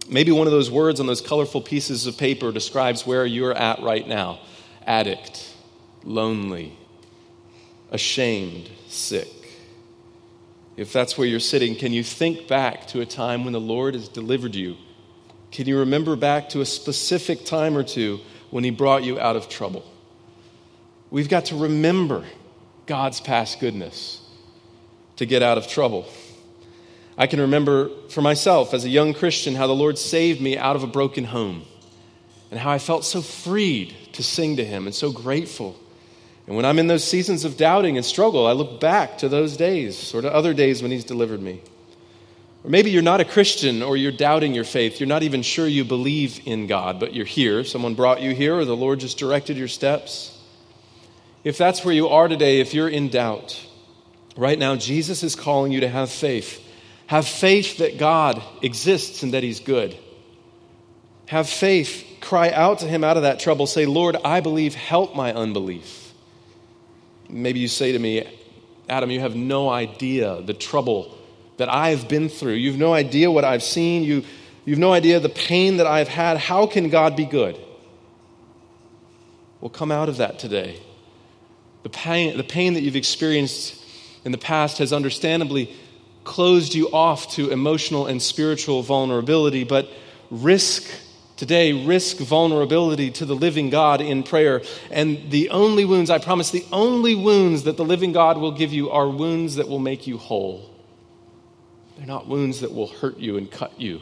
Maybe 0.09 0.31
one 0.31 0.47
of 0.47 0.51
those 0.51 0.71
words 0.71 0.99
on 0.99 1.05
those 1.05 1.21
colorful 1.21 1.61
pieces 1.61 2.07
of 2.07 2.17
paper 2.17 2.51
describes 2.51 3.05
where 3.05 3.27
you're 3.27 3.53
at 3.53 3.81
right 3.81 4.07
now 4.07 4.39
addict, 4.87 5.53
lonely, 6.03 6.75
ashamed, 7.91 8.71
sick. 8.87 9.27
If 10.75 10.91
that's 10.91 11.15
where 11.15 11.27
you're 11.27 11.39
sitting, 11.39 11.75
can 11.75 11.93
you 11.93 12.03
think 12.03 12.47
back 12.47 12.87
to 12.87 13.01
a 13.01 13.05
time 13.05 13.43
when 13.43 13.53
the 13.53 13.59
Lord 13.59 13.93
has 13.93 14.07
delivered 14.07 14.55
you? 14.55 14.77
Can 15.51 15.67
you 15.67 15.77
remember 15.79 16.15
back 16.15 16.49
to 16.49 16.61
a 16.61 16.65
specific 16.65 17.45
time 17.45 17.77
or 17.77 17.83
two 17.83 18.19
when 18.49 18.63
He 18.63 18.71
brought 18.71 19.03
you 19.03 19.19
out 19.19 19.35
of 19.35 19.47
trouble? 19.47 19.85
We've 21.11 21.29
got 21.29 21.45
to 21.45 21.55
remember 21.55 22.25
God's 22.87 23.21
past 23.21 23.59
goodness 23.59 24.21
to 25.17 25.27
get 25.27 25.43
out 25.43 25.59
of 25.59 25.67
trouble. 25.67 26.07
I 27.19 27.27
can 27.27 27.41
remember 27.41 27.89
for 28.07 28.21
myself 28.21 28.73
as 28.73 28.85
a 28.85 28.89
young 28.89 29.13
Christian 29.13 29.53
how 29.53 29.67
the 29.67 29.75
Lord 29.75 29.97
saved 29.97 30.39
me 30.39 30.57
out 30.57 30.77
of 30.77 30.83
a 30.83 30.87
broken 30.87 31.25
home 31.25 31.63
and 32.49 32.57
how 32.57 32.71
I 32.71 32.79
felt 32.79 33.03
so 33.03 33.21
freed 33.21 33.93
to 34.13 34.23
sing 34.23 34.55
to 34.55 34.63
Him 34.63 34.87
and 34.87 34.95
so 34.95 35.11
grateful. 35.11 35.77
And 36.47 36.55
when 36.55 36.63
I'm 36.63 36.79
in 36.79 36.87
those 36.87 37.03
seasons 37.03 37.43
of 37.43 37.57
doubting 37.57 37.97
and 37.97 38.05
struggle, 38.05 38.47
I 38.47 38.53
look 38.53 38.79
back 38.79 39.17
to 39.17 39.27
those 39.27 39.57
days 39.57 40.15
or 40.15 40.21
to 40.21 40.33
other 40.33 40.53
days 40.53 40.81
when 40.81 40.91
He's 40.91 41.03
delivered 41.03 41.41
me. 41.41 41.61
Or 42.63 42.69
maybe 42.69 42.89
you're 42.89 43.01
not 43.01 43.19
a 43.19 43.25
Christian 43.25 43.83
or 43.83 43.97
you're 43.97 44.13
doubting 44.13 44.55
your 44.55 44.63
faith. 44.63 45.01
You're 45.01 45.07
not 45.07 45.23
even 45.23 45.41
sure 45.41 45.67
you 45.67 45.83
believe 45.83 46.39
in 46.45 46.67
God, 46.67 47.01
but 47.01 47.13
you're 47.13 47.25
here. 47.25 47.65
Someone 47.65 47.95
brought 47.95 48.21
you 48.21 48.33
here 48.33 48.55
or 48.55 48.63
the 48.63 48.77
Lord 48.77 49.01
just 49.01 49.17
directed 49.17 49.57
your 49.57 49.67
steps. 49.67 50.37
If 51.43 51.57
that's 51.57 51.83
where 51.83 51.93
you 51.93 52.07
are 52.07 52.29
today, 52.29 52.61
if 52.61 52.73
you're 52.73 52.89
in 52.89 53.09
doubt, 53.09 53.61
right 54.37 54.57
now 54.57 54.77
Jesus 54.77 55.21
is 55.21 55.35
calling 55.35 55.73
you 55.73 55.81
to 55.81 55.89
have 55.89 56.09
faith. 56.09 56.65
Have 57.09 57.27
faith 57.27 57.77
that 57.79 57.97
God 57.97 58.39
exists 58.61 59.23
and 59.23 59.33
that 59.33 59.41
He's 59.41 59.59
good. 59.59 59.97
Have 61.25 61.49
faith. 61.49 62.05
Cry 62.21 62.51
out 62.51 62.79
to 62.79 62.85
Him 62.85 63.03
out 63.03 63.17
of 63.17 63.23
that 63.23 63.39
trouble. 63.39 63.65
Say, 63.65 63.87
Lord, 63.87 64.15
I 64.23 64.41
believe, 64.41 64.75
help 64.75 65.15
my 65.15 65.33
unbelief. 65.33 66.13
Maybe 67.27 67.61
you 67.61 67.67
say 67.67 67.93
to 67.93 67.97
me, 67.97 68.27
Adam, 68.87 69.09
you 69.09 69.21
have 69.21 69.35
no 69.35 69.69
idea 69.69 70.39
the 70.43 70.53
trouble 70.53 71.17
that 71.57 71.67
I've 71.67 72.07
been 72.07 72.29
through. 72.29 72.53
You've 72.53 72.77
no 72.77 72.93
idea 72.93 73.31
what 73.31 73.43
I've 73.43 73.63
seen. 73.63 74.03
You, 74.03 74.23
you've 74.63 74.77
no 74.77 74.93
idea 74.93 75.19
the 75.19 75.29
pain 75.29 75.77
that 75.77 75.87
I've 75.87 76.09
had. 76.09 76.37
How 76.37 76.67
can 76.67 76.89
God 76.89 77.15
be 77.15 77.25
good? 77.25 77.57
Well, 79.61 79.71
come 79.71 79.91
out 79.91 80.09
of 80.09 80.17
that 80.17 80.37
today. 80.37 80.79
The 81.81 81.89
pain, 81.89 82.37
the 82.37 82.43
pain 82.43 82.75
that 82.75 82.81
you've 82.81 82.95
experienced 82.95 83.83
in 84.23 84.31
the 84.31 84.37
past 84.37 84.77
has 84.77 84.93
understandably 84.93 85.75
closed 86.29 86.75
you 86.75 86.87
off 86.91 87.31
to 87.31 87.49
emotional 87.49 88.05
and 88.05 88.21
spiritual 88.21 88.83
vulnerability, 88.83 89.63
but 89.63 89.89
risk 90.29 90.87
today, 91.37 91.73
risk 91.73 92.17
vulnerability 92.17 93.09
to 93.09 93.25
the 93.25 93.35
living 93.35 93.71
God 93.71 93.99
in 93.99 94.21
prayer. 94.21 94.61
And 94.91 95.31
the 95.31 95.49
only 95.49 95.85
wounds, 95.85 96.11
I 96.11 96.19
promise, 96.19 96.51
the 96.51 96.67
only 96.71 97.15
wounds 97.15 97.63
that 97.63 97.77
the 97.77 97.83
living 97.83 98.11
God 98.11 98.37
will 98.37 98.51
give 98.51 98.71
you 98.71 98.91
are 98.91 99.09
wounds 99.09 99.55
that 99.55 99.67
will 99.67 99.79
make 99.79 100.05
you 100.05 100.19
whole. 100.19 100.69
They're 101.97 102.05
not 102.05 102.27
wounds 102.27 102.59
that 102.59 102.75
will 102.75 102.89
hurt 102.89 103.17
you 103.17 103.37
and 103.37 103.49
cut 103.49 103.81
you 103.81 103.99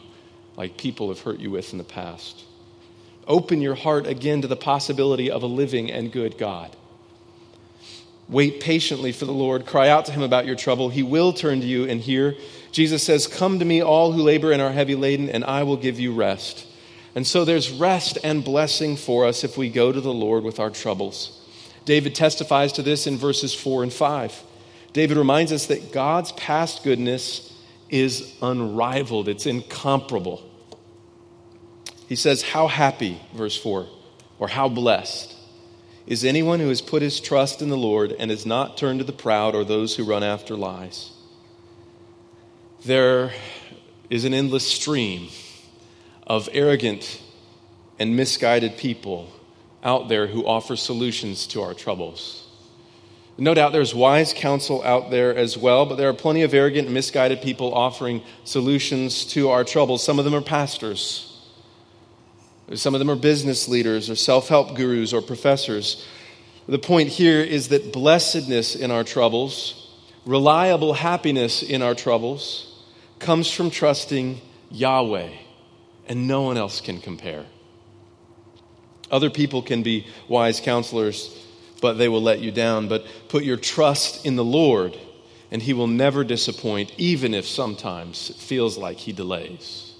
like 0.57 0.77
people 0.77 1.07
have 1.07 1.22
hurt 1.22 1.39
you 1.39 1.50
with 1.50 1.72
in 1.72 1.77
the 1.77 1.86
past. 1.86 2.43
Open 3.25 3.62
your 3.62 3.75
heart 3.75 4.05
again 4.05 4.41
to 4.41 4.50
the 4.50 4.57
possibility 4.57 5.31
of 5.31 5.43
a 5.43 5.48
living 5.48 5.89
and 5.89 6.12
good 6.12 6.38
God. 6.38 6.75
Wait 8.29 8.60
patiently 8.60 9.12
for 9.12 9.25
the 9.25 9.31
Lord. 9.31 9.65
Cry 9.65 9.88
out 9.88 10.05
to 10.05 10.12
him 10.12 10.22
about 10.22 10.46
your 10.46 10.55
trouble. 10.55 10.89
He 10.89 11.03
will 11.03 11.31
turn 11.31 11.62
to 11.62 11.67
you 11.67 11.86
and 11.86 12.01
hear. 12.01 12.36
Jesus 12.72 13.01
says, 13.03 13.25
Come 13.25 13.60
to 13.60 13.65
me, 13.65 13.81
all 13.81 14.12
who 14.12 14.22
labor 14.22 14.51
and 14.51 14.62
are 14.62 14.72
heavy 14.72 14.96
laden, 14.96 15.29
and 15.29 15.46
I 15.46 15.63
will 15.63 15.77
give 15.77 16.00
you 16.00 16.13
rest. 16.13 16.67
And 17.15 17.25
so 17.25 17.46
there's 17.46 17.72
rest 17.72 18.17
and 18.24 18.43
blessing 18.43 18.98
for 18.98 19.25
us 19.25 19.43
if 19.43 19.57
we 19.57 19.69
go 19.69 19.91
to 19.91 20.01
the 20.01 20.13
Lord 20.13 20.43
with 20.43 20.60
our 20.60 20.69
troubles. 20.69 21.41
David 21.86 22.15
testifies 22.15 22.74
to 22.74 22.84
this 22.84 23.07
in 23.07 23.17
verses 23.17 23.53
4 23.53 23.84
and 23.84 23.93
5. 23.93 24.43
David 24.91 25.15
reminds 25.15 25.53
us 25.53 25.67
that 25.67 25.93
God's 25.93 26.34
past 26.34 26.84
goodness 26.84 27.53
is 27.89 28.36
unrivaled, 28.41 29.29
it's 29.29 29.46
incomparable. 29.46 30.43
He 32.10 32.17
says, 32.17 32.41
How 32.41 32.67
happy, 32.67 33.22
verse 33.34 33.57
4, 33.57 33.88
or 34.38 34.48
how 34.50 34.67
blessed 34.67 35.37
is 36.07 36.23
anyone 36.23 36.61
who 36.61 36.69
has 36.69 36.81
put 36.81 37.01
his 37.01 37.19
trust 37.19 37.61
in 37.61 37.69
the 37.69 37.77
Lord 37.77 38.13
and 38.17 38.31
has 38.31 38.45
not 38.45 38.77
turned 38.77 38.99
to 38.99 39.05
the 39.05 39.11
proud 39.11 39.53
or 39.53 39.65
those 39.65 39.97
who 39.97 40.05
run 40.05 40.23
after 40.23 40.55
lies. 40.55 41.11
There 42.85 43.33
is 44.09 44.23
an 44.23 44.33
endless 44.33 44.65
stream 44.65 45.27
of 46.25 46.47
arrogant 46.53 47.21
and 47.99 48.15
misguided 48.15 48.77
people 48.77 49.29
out 49.83 50.07
there 50.07 50.27
who 50.27 50.47
offer 50.47 50.77
solutions 50.77 51.45
to 51.47 51.61
our 51.61 51.73
troubles. 51.73 52.47
No 53.37 53.53
doubt 53.53 53.71
there's 53.71 53.93
wise 53.93 54.33
counsel 54.33 54.81
out 54.83 55.11
there 55.11 55.35
as 55.35 55.57
well, 55.57 55.85
but 55.85 55.95
there 55.95 56.09
are 56.09 56.13
plenty 56.13 56.41
of 56.41 56.53
arrogant 56.53 56.85
and 56.85 56.93
misguided 56.93 57.41
people 57.41 57.73
offering 57.73 58.23
solutions 58.45 59.25
to 59.25 59.49
our 59.49 59.63
troubles. 59.63 60.03
Some 60.03 60.19
of 60.19 60.25
them 60.25 60.33
are 60.33 60.41
pastors. 60.41 61.37
Some 62.75 62.95
of 62.95 63.00
them 63.00 63.09
are 63.09 63.15
business 63.15 63.67
leaders 63.67 64.09
or 64.09 64.15
self 64.15 64.50
help 64.50 64.75
gurus 64.75 65.13
or 65.13 65.21
professors. 65.21 66.05
The 66.67 66.79
point 66.79 67.09
here 67.09 67.39
is 67.39 67.69
that 67.69 67.93
blessedness 67.93 68.75
in 68.75 68.91
our 68.91 69.03
troubles, 69.03 69.89
reliable 70.25 70.93
happiness 70.93 71.63
in 71.63 71.81
our 71.81 71.95
troubles, 71.95 72.83
comes 73.19 73.50
from 73.50 73.69
trusting 73.69 74.41
Yahweh, 74.69 75.29
and 76.07 76.27
no 76.27 76.41
one 76.41 76.57
else 76.57 76.81
can 76.81 77.00
compare. 77.00 77.45
Other 79.09 79.29
people 79.29 79.62
can 79.62 79.83
be 79.83 80.05
wise 80.27 80.59
counselors 80.59 81.33
but 81.81 81.93
they 81.93 82.07
will 82.07 82.21
let 82.21 82.39
you 82.39 82.51
down. 82.51 82.88
But 82.88 83.05
put 83.29 83.43
your 83.43 83.57
trust 83.57 84.25
in 84.25 84.36
the 84.36 84.43
Lord, 84.43 84.97
and 85.51 85.62
He 85.62 85.74
will 85.74 85.88
never 85.88 86.24
disappoint, 86.24 86.91
even 86.97 87.33
if 87.33 87.47
sometimes 87.47 88.29
it 88.29 88.38
feels 88.38 88.77
like 88.77 88.97
He 88.97 89.12
delays. 89.12 89.93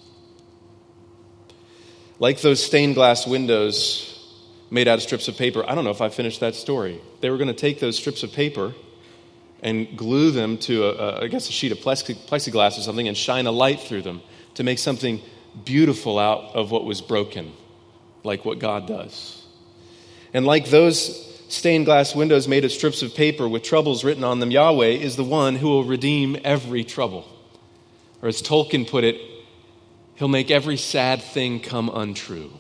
Like 2.20 2.42
those 2.42 2.64
stained 2.64 2.96
glass 2.96 3.28
windows 3.28 4.14
made 4.72 4.88
out 4.88 4.96
of 4.96 5.04
strips 5.04 5.28
of 5.28 5.38
paper. 5.38 5.64
I 5.68 5.76
don't 5.76 5.84
know 5.84 5.92
if 5.92 6.02
I 6.02 6.10
finished 6.10 6.40
that 6.40 6.56
story. 6.56 7.00
They 7.22 7.30
were 7.30 7.38
going 7.38 7.48
to 7.48 7.54
take 7.54 7.80
those 7.80 7.98
strips 7.98 8.24
of 8.24 8.34
paper 8.34 8.74
and 9.62 9.98
glue 9.98 10.32
them 10.32 10.58
to, 10.60 10.86
a, 10.86 10.92
a, 10.92 11.24
I 11.24 11.28
guess, 11.28 11.50
a 11.50 11.52
sheet 11.52 11.72
of 11.72 11.80
plexiglass 11.80 12.78
or 12.78 12.82
something 12.82 13.08
and 13.08 13.16
shine 13.16 13.48
a 13.48 13.52
light 13.52 13.80
through 13.80 14.02
them 14.02 14.22
to 14.56 14.64
make 14.64 14.80
something 14.80 15.22
beautiful 15.64 16.20
out 16.20 16.56
of 16.56 16.72
what 16.72 16.86
was 16.86 17.02
broken, 17.02 17.54
like 18.24 18.46
what 18.46 18.60
God 18.60 18.88
does. 18.88 19.44
And 20.34 20.46
like 20.46 20.70
those 20.70 21.26
stained 21.50 21.86
glass 21.86 22.14
windows 22.14 22.48
made 22.48 22.66
of 22.66 22.72
strips 22.72 23.02
of 23.02 23.16
paper 23.16 23.48
with 23.48 23.64
troubles 23.64 24.04
written 24.04 24.24
on 24.24 24.40
them, 24.40 24.52
Yahweh 24.52 24.88
is 24.88 25.16
the 25.16 25.24
one 25.24 25.56
who 25.56 25.68
will 25.68 25.84
redeem 25.84 26.38
every 26.44 26.84
trouble. 26.84 27.26
Or 28.22 28.28
as 28.28 28.42
Tolkien 28.42 28.90
put 28.90 29.04
it, 29.04 29.22
he'll 30.18 30.28
make 30.28 30.52
every 30.52 30.78
sad 30.78 31.22
thing 31.22 31.60
come 31.60 31.90
untrue. 31.90 32.52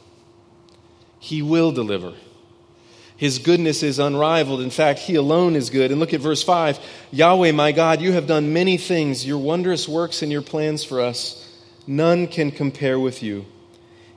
He 1.19 1.41
will 1.41 1.71
deliver. 1.71 2.13
His 3.17 3.39
goodness 3.39 3.81
is 3.81 3.97
unrivaled. 3.97 4.61
In 4.61 4.69
fact, 4.69 4.99
He 4.99 5.15
alone 5.15 5.55
is 5.55 5.71
good. 5.71 5.91
And 5.91 5.99
look 5.99 6.13
at 6.13 6.21
verse 6.21 6.43
5 6.43 6.79
Yahweh, 7.11 7.51
my 7.51 7.71
God, 7.71 7.99
you 7.99 8.13
have 8.13 8.27
done 8.27 8.53
many 8.53 8.77
things. 8.77 9.25
Your 9.25 9.39
wondrous 9.39 9.87
works 9.87 10.21
and 10.21 10.31
your 10.31 10.43
plans 10.43 10.83
for 10.83 11.01
us, 11.01 11.61
none 11.87 12.27
can 12.27 12.51
compare 12.51 12.99
with 12.99 13.23
you. 13.23 13.45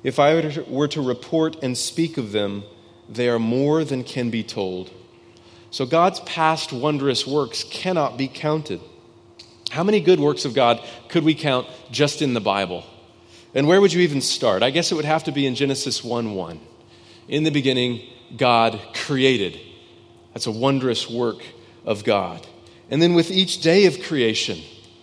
If 0.02 0.18
I 0.18 0.34
were 0.68 0.88
to 0.88 1.02
report 1.02 1.62
and 1.62 1.76
speak 1.76 2.18
of 2.18 2.32
them, 2.32 2.62
they 3.08 3.28
are 3.28 3.38
more 3.38 3.84
than 3.84 4.04
can 4.04 4.30
be 4.30 4.42
told. 4.42 4.90
So 5.70 5.86
God's 5.86 6.20
past 6.20 6.72
wondrous 6.72 7.26
works 7.26 7.64
cannot 7.64 8.16
be 8.16 8.28
counted. 8.28 8.80
How 9.70 9.84
many 9.84 10.00
good 10.00 10.20
works 10.20 10.44
of 10.44 10.54
God 10.54 10.82
could 11.08 11.24
we 11.24 11.34
count 11.34 11.66
just 11.90 12.22
in 12.22 12.34
the 12.34 12.40
Bible? 12.40 12.84
And 13.54 13.66
where 13.66 13.80
would 13.80 13.92
you 13.92 14.00
even 14.02 14.20
start? 14.20 14.62
I 14.62 14.70
guess 14.70 14.92
it 14.92 14.94
would 14.94 15.04
have 15.04 15.24
to 15.24 15.32
be 15.32 15.46
in 15.46 15.54
Genesis 15.54 16.04
1 16.04 16.34
1. 16.34 16.60
In 17.28 17.44
the 17.44 17.50
beginning, 17.50 18.02
God 18.36 18.80
created. 18.94 19.58
That's 20.32 20.46
a 20.46 20.52
wondrous 20.52 21.08
work 21.10 21.42
of 21.84 22.04
God. 22.04 22.46
And 22.90 23.00
then 23.00 23.14
with 23.14 23.30
each 23.30 23.60
day 23.60 23.86
of 23.86 24.02
creation, 24.02 24.58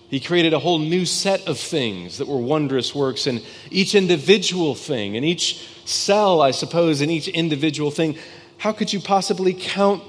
he 0.10 0.20
created 0.20 0.54
a 0.54 0.60
whole 0.60 0.80
new 0.80 1.06
set 1.06 1.48
of 1.48 1.60
things 1.60 2.18
that 2.18 2.28
were 2.28 2.38
wondrous 2.38 2.96
works, 2.96 3.28
and 3.28 3.44
each 3.70 3.96
individual 3.96 4.76
thing, 4.76 5.18
and 5.18 5.26
each 5.26 5.68
cell, 5.86 6.42
I 6.42 6.52
suppose, 6.52 7.02
and 7.02 7.12
each 7.12 7.28
individual 7.28 7.92
thing. 7.92 8.18
How 8.58 8.72
could 8.72 8.92
you 8.92 9.00
possibly 9.00 9.54
count 9.54 10.04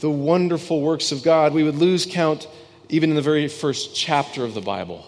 the 0.00 0.10
wonderful 0.10 0.80
works 0.80 1.12
of 1.12 1.22
God? 1.22 1.52
We 1.52 1.62
would 1.62 1.76
lose 1.76 2.06
count 2.06 2.48
even 2.88 3.10
in 3.10 3.16
the 3.16 3.22
very 3.22 3.46
first 3.46 3.94
chapter 3.94 4.44
of 4.44 4.54
the 4.54 4.60
Bible. 4.60 5.04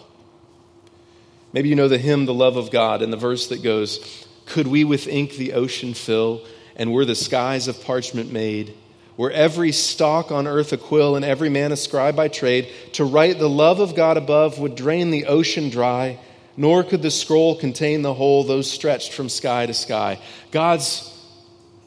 Maybe 1.53 1.69
you 1.69 1.75
know 1.75 1.87
the 1.87 1.97
hymn, 1.97 2.25
The 2.25 2.33
Love 2.33 2.57
of 2.57 2.71
God, 2.71 3.01
and 3.01 3.13
the 3.13 3.17
verse 3.17 3.47
that 3.47 3.63
goes, 3.63 4.27
Could 4.47 4.67
we 4.67 4.83
with 4.83 5.07
ink 5.07 5.33
the 5.33 5.53
ocean 5.53 5.93
fill, 5.93 6.45
and 6.75 6.91
were 6.91 7.05
the 7.05 7.15
skies 7.15 7.67
of 7.67 7.83
parchment 7.83 8.31
made? 8.31 8.73
were 9.17 9.31
every 9.31 9.71
stalk 9.71 10.31
on 10.31 10.47
earth 10.47 10.73
a 10.73 10.77
quill 10.77 11.15
and 11.15 11.23
every 11.23 11.49
man 11.49 11.71
a 11.71 11.77
scribe 11.77 12.15
by 12.15 12.27
trade, 12.27 12.67
to 12.93 13.05
write 13.05 13.37
the 13.37 13.49
love 13.49 13.79
of 13.79 13.95
God 13.95 14.17
above 14.17 14.59
would 14.59 14.75
drain 14.75 15.11
the 15.11 15.25
ocean 15.25 15.69
dry, 15.69 16.19
nor 16.57 16.83
could 16.83 17.01
the 17.01 17.11
scroll 17.11 17.55
contain 17.55 18.01
the 18.01 18.13
whole, 18.13 18.43
though 18.43 18.61
stretched 18.61 19.13
from 19.13 19.29
sky 19.29 19.65
to 19.65 19.73
sky. 19.73 20.19
God's 20.51 21.09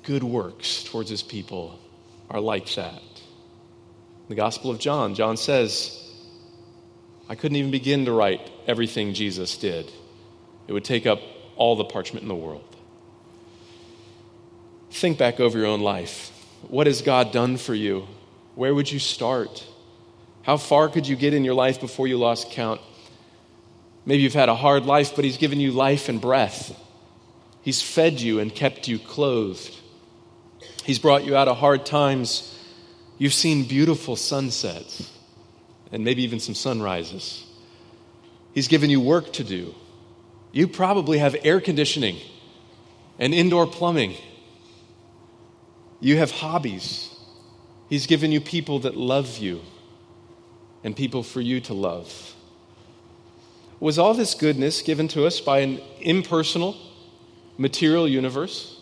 good 0.04 0.22
works 0.22 0.84
towards 0.84 1.10
his 1.10 1.22
people 1.22 1.78
are 2.30 2.40
like 2.40 2.72
that. 2.74 3.02
The 4.28 4.34
Gospel 4.34 4.70
of 4.70 4.78
John, 4.78 5.14
John 5.14 5.36
says, 5.36 6.05
I 7.28 7.34
couldn't 7.34 7.56
even 7.56 7.70
begin 7.70 8.04
to 8.04 8.12
write 8.12 8.50
everything 8.66 9.14
Jesus 9.14 9.56
did. 9.56 9.90
It 10.68 10.72
would 10.72 10.84
take 10.84 11.06
up 11.06 11.20
all 11.56 11.76
the 11.76 11.84
parchment 11.84 12.22
in 12.22 12.28
the 12.28 12.34
world. 12.34 12.76
Think 14.90 15.18
back 15.18 15.40
over 15.40 15.58
your 15.58 15.66
own 15.66 15.80
life. 15.80 16.30
What 16.68 16.86
has 16.86 17.02
God 17.02 17.32
done 17.32 17.56
for 17.56 17.74
you? 17.74 18.06
Where 18.54 18.74
would 18.74 18.90
you 18.90 18.98
start? 18.98 19.66
How 20.42 20.56
far 20.56 20.88
could 20.88 21.06
you 21.08 21.16
get 21.16 21.34
in 21.34 21.44
your 21.44 21.54
life 21.54 21.80
before 21.80 22.06
you 22.06 22.16
lost 22.16 22.50
count? 22.52 22.80
Maybe 24.04 24.22
you've 24.22 24.34
had 24.34 24.48
a 24.48 24.54
hard 24.54 24.86
life, 24.86 25.16
but 25.16 25.24
He's 25.24 25.36
given 25.36 25.58
you 25.58 25.72
life 25.72 26.08
and 26.08 26.20
breath. 26.20 26.80
He's 27.62 27.82
fed 27.82 28.20
you 28.20 28.38
and 28.38 28.54
kept 28.54 28.86
you 28.86 29.00
clothed. 29.00 29.76
He's 30.84 31.00
brought 31.00 31.24
you 31.24 31.36
out 31.36 31.48
of 31.48 31.56
hard 31.56 31.84
times. 31.84 32.56
You've 33.18 33.34
seen 33.34 33.64
beautiful 33.64 34.14
sunsets 34.14 35.10
and 35.92 36.04
maybe 36.04 36.22
even 36.22 36.40
some 36.40 36.54
sunrises. 36.54 37.44
He's 38.54 38.68
given 38.68 38.90
you 38.90 39.00
work 39.00 39.32
to 39.34 39.44
do. 39.44 39.74
You 40.52 40.66
probably 40.66 41.18
have 41.18 41.36
air 41.42 41.60
conditioning 41.60 42.18
and 43.18 43.34
indoor 43.34 43.66
plumbing. 43.66 44.16
You 46.00 46.16
have 46.16 46.30
hobbies. 46.30 47.14
He's 47.88 48.06
given 48.06 48.32
you 48.32 48.40
people 48.40 48.80
that 48.80 48.96
love 48.96 49.38
you 49.38 49.60
and 50.82 50.96
people 50.96 51.22
for 51.22 51.40
you 51.40 51.60
to 51.62 51.74
love. 51.74 52.34
Was 53.80 53.98
all 53.98 54.14
this 54.14 54.34
goodness 54.34 54.82
given 54.82 55.08
to 55.08 55.26
us 55.26 55.40
by 55.40 55.58
an 55.58 55.80
impersonal, 56.00 56.76
material 57.58 58.08
universe? 58.08 58.80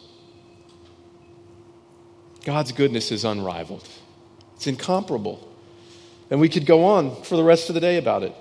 God's 2.45 2.73
goodness 2.73 3.11
is 3.11 3.25
unrivaled, 3.25 3.89
it's 4.57 4.67
incomparable. 4.67 5.51
And 6.31 6.41
we 6.41 6.49
could 6.49 6.67
go 6.67 6.85
on 6.85 7.23
for 7.23 7.37
the 7.37 7.45
rest 7.45 7.69
of 7.69 7.75
the 7.75 7.81
day 7.81 7.99
about 7.99 8.23
it. 8.23 8.35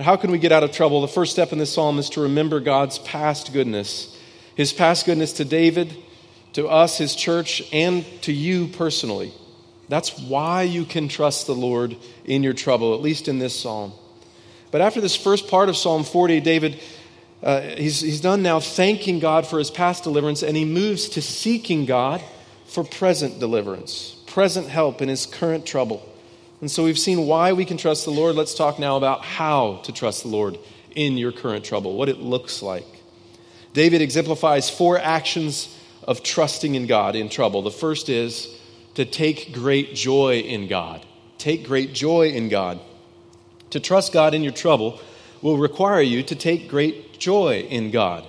How 0.00 0.16
can 0.16 0.30
we 0.30 0.38
get 0.38 0.52
out 0.52 0.62
of 0.62 0.72
trouble? 0.72 1.00
The 1.00 1.08
first 1.08 1.32
step 1.32 1.52
in 1.52 1.58
this 1.58 1.72
psalm 1.72 1.98
is 1.98 2.10
to 2.10 2.22
remember 2.22 2.60
God's 2.60 2.98
past 2.98 3.52
goodness. 3.52 4.18
His 4.54 4.72
past 4.72 5.06
goodness 5.06 5.32
to 5.34 5.44
David, 5.44 5.96
to 6.54 6.68
us, 6.68 6.98
his 6.98 7.14
church, 7.14 7.62
and 7.72 8.04
to 8.22 8.32
you 8.32 8.66
personally. 8.68 9.32
That's 9.88 10.18
why 10.18 10.62
you 10.62 10.84
can 10.84 11.08
trust 11.08 11.46
the 11.46 11.54
Lord 11.54 11.96
in 12.24 12.42
your 12.42 12.52
trouble, 12.52 12.94
at 12.94 13.00
least 13.00 13.28
in 13.28 13.38
this 13.38 13.58
psalm. 13.58 13.92
But 14.70 14.80
after 14.80 15.00
this 15.00 15.14
first 15.14 15.48
part 15.48 15.68
of 15.68 15.76
Psalm 15.76 16.02
40, 16.02 16.40
David, 16.40 16.80
uh, 17.42 17.60
he's, 17.60 18.00
he's 18.00 18.20
done 18.20 18.42
now 18.42 18.60
thanking 18.60 19.18
God 19.18 19.46
for 19.46 19.58
his 19.58 19.70
past 19.70 20.04
deliverance, 20.04 20.42
and 20.42 20.56
he 20.56 20.64
moves 20.64 21.08
to 21.10 21.22
seeking 21.22 21.84
God 21.84 22.22
for 22.66 22.84
present 22.84 23.38
deliverance, 23.38 24.16
present 24.26 24.68
help 24.68 25.02
in 25.02 25.08
his 25.08 25.26
current 25.26 25.66
trouble. 25.66 26.08
And 26.62 26.70
so 26.70 26.84
we've 26.84 26.98
seen 26.98 27.26
why 27.26 27.52
we 27.52 27.64
can 27.64 27.76
trust 27.76 28.04
the 28.04 28.12
Lord. 28.12 28.36
Let's 28.36 28.54
talk 28.54 28.78
now 28.78 28.96
about 28.96 29.24
how 29.24 29.80
to 29.82 29.92
trust 29.92 30.22
the 30.22 30.28
Lord 30.28 30.58
in 30.94 31.18
your 31.18 31.32
current 31.32 31.64
trouble, 31.64 31.96
what 31.96 32.08
it 32.08 32.20
looks 32.20 32.62
like. 32.62 32.86
David 33.72 34.00
exemplifies 34.00 34.70
four 34.70 34.96
actions 34.96 35.76
of 36.04 36.22
trusting 36.22 36.76
in 36.76 36.86
God 36.86 37.16
in 37.16 37.28
trouble. 37.28 37.62
The 37.62 37.72
first 37.72 38.08
is 38.08 38.48
to 38.94 39.04
take 39.04 39.52
great 39.52 39.96
joy 39.96 40.38
in 40.38 40.68
God. 40.68 41.04
Take 41.36 41.66
great 41.66 41.94
joy 41.94 42.28
in 42.28 42.48
God. 42.48 42.80
To 43.70 43.80
trust 43.80 44.12
God 44.12 44.32
in 44.32 44.44
your 44.44 44.52
trouble 44.52 45.00
will 45.40 45.58
require 45.58 46.00
you 46.00 46.22
to 46.22 46.36
take 46.36 46.68
great 46.68 47.18
joy 47.18 47.66
in 47.68 47.90
God. 47.90 48.24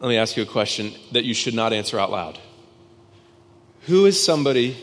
Let 0.00 0.08
me 0.08 0.16
ask 0.16 0.36
you 0.36 0.42
a 0.42 0.46
question 0.46 0.94
that 1.12 1.24
you 1.24 1.32
should 1.32 1.54
not 1.54 1.72
answer 1.72 1.96
out 1.96 2.10
loud. 2.10 2.40
Who 3.82 4.06
is 4.06 4.20
somebody 4.20 4.76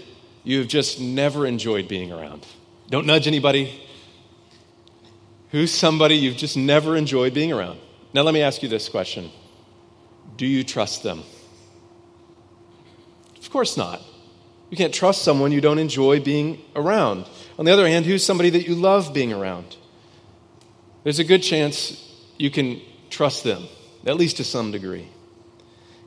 you've 0.44 0.68
just 0.68 1.00
never 1.00 1.46
enjoyed 1.46 1.88
being 1.88 2.12
around? 2.12 2.46
Don't 2.90 3.06
nudge 3.06 3.28
anybody. 3.28 3.82
Who's 5.50 5.72
somebody 5.72 6.16
you've 6.16 6.38
just 6.38 6.58
never 6.58 6.98
enjoyed 6.98 7.34
being 7.34 7.52
around? 7.52 7.80
Now, 8.14 8.22
let 8.22 8.34
me 8.34 8.42
ask 8.42 8.62
you 8.64 8.70
this 8.70 8.90
question 8.90 9.32
Do 10.38 10.46
you 10.46 10.64
trust 10.64 11.04
them? 11.04 11.24
Of 13.40 13.50
course 13.50 13.78
not. 13.78 14.02
You 14.70 14.78
can't 14.78 14.94
trust 14.94 15.22
someone 15.22 15.52
you 15.52 15.62
don't 15.62 15.78
enjoy 15.78 16.20
being 16.20 16.60
around. 16.76 17.28
On 17.60 17.66
the 17.66 17.72
other 17.72 17.88
hand, 17.88 18.06
who's 18.06 18.26
somebody 18.26 18.50
that 18.52 18.68
you 18.68 18.74
love 18.74 19.14
being 19.14 19.32
around? 19.32 19.76
There's 21.04 21.20
a 21.20 21.24
good 21.24 21.44
chance 21.44 22.12
you 22.38 22.50
can 22.50 22.82
trust 23.10 23.44
them, 23.44 23.66
at 24.06 24.18
least 24.18 24.38
to 24.38 24.44
some 24.44 24.72
degree. 24.72 25.08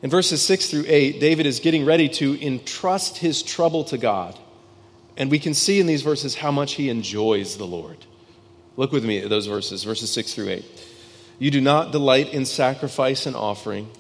In 0.07 0.11
verses 0.11 0.41
6 0.41 0.71
through 0.71 0.85
8, 0.87 1.19
David 1.19 1.47
is 1.47 1.59
getting 1.59 1.85
ready 1.85 2.09
to 2.11 2.41
entrust 2.41 3.19
his 3.19 3.43
trouble 3.43 3.83
to 3.87 3.99
God. 3.99 4.39
And 5.17 5.33
we 5.33 5.41
can 5.41 5.53
see 5.53 5.81
in 5.81 5.89
these 5.89 6.03
verses 6.03 6.37
how 6.37 6.53
much 6.53 6.75
he 6.75 6.89
enjoys 6.91 7.57
the 7.57 7.67
Lord. 7.67 7.97
Look 8.77 8.93
with 8.93 9.05
me 9.05 9.19
at 9.19 9.31
those 9.31 9.49
verses, 9.49 9.83
verses 9.83 10.13
6 10.13 10.33
through 10.33 10.51
8. 10.51 10.65
You 11.41 11.51
do 11.51 11.61
not 11.61 11.91
delight 11.91 12.33
in 12.33 12.45
sacrifice 12.47 13.27
and 13.27 13.35
offering. 13.35 13.91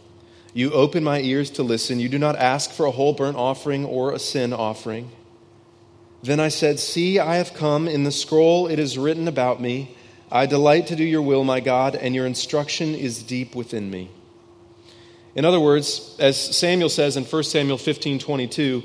You 0.54 0.70
open 0.70 1.02
my 1.02 1.18
ears 1.22 1.50
to 1.50 1.64
listen. 1.64 1.98
You 1.98 2.08
do 2.08 2.20
not 2.20 2.36
ask 2.36 2.70
for 2.70 2.86
a 2.86 2.92
whole 2.92 3.12
burnt 3.12 3.36
offering 3.36 3.84
or 3.84 4.12
a 4.12 4.20
sin 4.20 4.52
offering. 4.52 5.10
Then 6.22 6.38
I 6.38 6.50
said, 6.50 6.78
See, 6.78 7.18
I 7.18 7.34
have 7.34 7.52
come. 7.52 7.88
In 7.88 8.04
the 8.04 8.12
scroll 8.12 8.68
it 8.68 8.78
is 8.78 8.96
written 8.96 9.26
about 9.26 9.60
me. 9.60 9.96
I 10.30 10.46
delight 10.46 10.86
to 10.86 10.94
do 10.94 11.02
your 11.02 11.22
will, 11.22 11.42
my 11.42 11.58
God, 11.58 11.96
and 11.96 12.14
your 12.14 12.26
instruction 12.26 12.94
is 12.94 13.24
deep 13.24 13.56
within 13.56 13.90
me. 13.90 14.12
In 15.36 15.44
other 15.44 15.60
words, 15.60 16.16
as 16.18 16.56
Samuel 16.56 16.88
says 16.88 17.18
in 17.18 17.24
1 17.24 17.42
Samuel 17.44 17.76
15 17.76 18.18
22, 18.18 18.82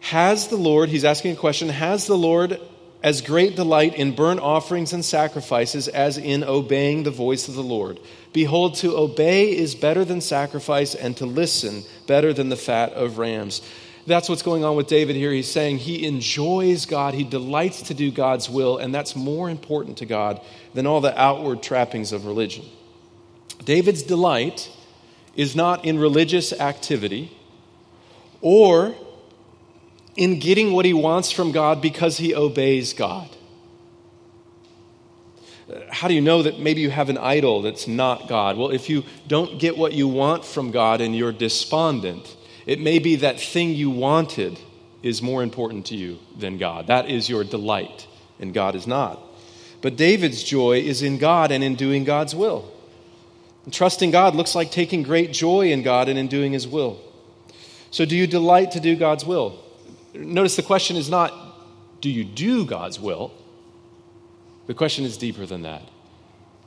has 0.00 0.48
the 0.48 0.56
Lord, 0.56 0.88
he's 0.88 1.04
asking 1.04 1.32
a 1.34 1.36
question, 1.36 1.68
has 1.68 2.06
the 2.06 2.18
Lord 2.18 2.60
as 3.02 3.20
great 3.20 3.54
delight 3.54 3.94
in 3.94 4.14
burnt 4.14 4.40
offerings 4.40 4.92
and 4.92 5.04
sacrifices 5.04 5.86
as 5.88 6.18
in 6.18 6.42
obeying 6.42 7.04
the 7.04 7.10
voice 7.12 7.46
of 7.46 7.54
the 7.54 7.62
Lord? 7.62 8.00
Behold, 8.32 8.74
to 8.76 8.96
obey 8.96 9.56
is 9.56 9.76
better 9.76 10.04
than 10.04 10.20
sacrifice, 10.20 10.96
and 10.96 11.16
to 11.18 11.26
listen 11.26 11.84
better 12.08 12.32
than 12.32 12.48
the 12.48 12.56
fat 12.56 12.92
of 12.92 13.18
rams. 13.18 13.62
That's 14.08 14.28
what's 14.28 14.42
going 14.42 14.64
on 14.64 14.74
with 14.74 14.88
David 14.88 15.14
here. 15.14 15.30
He's 15.30 15.50
saying 15.50 15.78
he 15.78 16.04
enjoys 16.04 16.84
God, 16.84 17.14
he 17.14 17.22
delights 17.22 17.82
to 17.82 17.94
do 17.94 18.10
God's 18.10 18.50
will, 18.50 18.78
and 18.78 18.92
that's 18.92 19.14
more 19.14 19.48
important 19.48 19.98
to 19.98 20.06
God 20.06 20.40
than 20.74 20.88
all 20.88 21.00
the 21.00 21.16
outward 21.20 21.62
trappings 21.62 22.10
of 22.10 22.26
religion. 22.26 22.64
David's 23.64 24.02
delight 24.02 24.68
is 25.40 25.56
not 25.56 25.86
in 25.86 25.98
religious 25.98 26.52
activity 26.52 27.34
or 28.42 28.94
in 30.14 30.38
getting 30.38 30.74
what 30.74 30.84
he 30.84 30.92
wants 30.92 31.32
from 31.32 31.50
God 31.50 31.80
because 31.80 32.18
he 32.18 32.34
obeys 32.34 32.92
God. 32.92 33.26
How 35.88 36.08
do 36.08 36.14
you 36.14 36.20
know 36.20 36.42
that 36.42 36.58
maybe 36.58 36.82
you 36.82 36.90
have 36.90 37.08
an 37.08 37.16
idol 37.16 37.62
that's 37.62 37.88
not 37.88 38.28
God? 38.28 38.58
Well, 38.58 38.68
if 38.68 38.90
you 38.90 39.02
don't 39.28 39.58
get 39.58 39.78
what 39.78 39.94
you 39.94 40.08
want 40.08 40.44
from 40.44 40.72
God 40.72 41.00
and 41.00 41.16
you're 41.16 41.32
despondent, 41.32 42.36
it 42.66 42.78
may 42.78 42.98
be 42.98 43.16
that 43.16 43.40
thing 43.40 43.70
you 43.70 43.88
wanted 43.88 44.60
is 45.02 45.22
more 45.22 45.42
important 45.42 45.86
to 45.86 45.96
you 45.96 46.18
than 46.38 46.58
God. 46.58 46.88
That 46.88 47.08
is 47.08 47.30
your 47.30 47.44
delight, 47.44 48.06
and 48.38 48.52
God 48.52 48.74
is 48.74 48.86
not. 48.86 49.18
But 49.80 49.96
David's 49.96 50.42
joy 50.42 50.80
is 50.80 51.00
in 51.00 51.16
God 51.16 51.50
and 51.50 51.64
in 51.64 51.76
doing 51.76 52.04
God's 52.04 52.34
will. 52.34 52.70
And 53.64 53.72
trusting 53.72 54.10
God 54.10 54.34
looks 54.34 54.54
like 54.54 54.70
taking 54.70 55.02
great 55.02 55.32
joy 55.32 55.70
in 55.72 55.82
God 55.82 56.08
and 56.08 56.18
in 56.18 56.28
doing 56.28 56.52
His 56.52 56.66
will. 56.66 57.00
So, 57.90 58.04
do 58.04 58.16
you 58.16 58.26
delight 58.26 58.72
to 58.72 58.80
do 58.80 58.96
God's 58.96 59.24
will? 59.24 59.58
Notice 60.14 60.56
the 60.56 60.62
question 60.62 60.96
is 60.96 61.10
not, 61.10 61.32
do 62.00 62.10
you 62.10 62.24
do 62.24 62.64
God's 62.64 62.98
will? 62.98 63.32
The 64.66 64.74
question 64.74 65.04
is 65.04 65.16
deeper 65.16 65.46
than 65.46 65.62
that. 65.62 65.82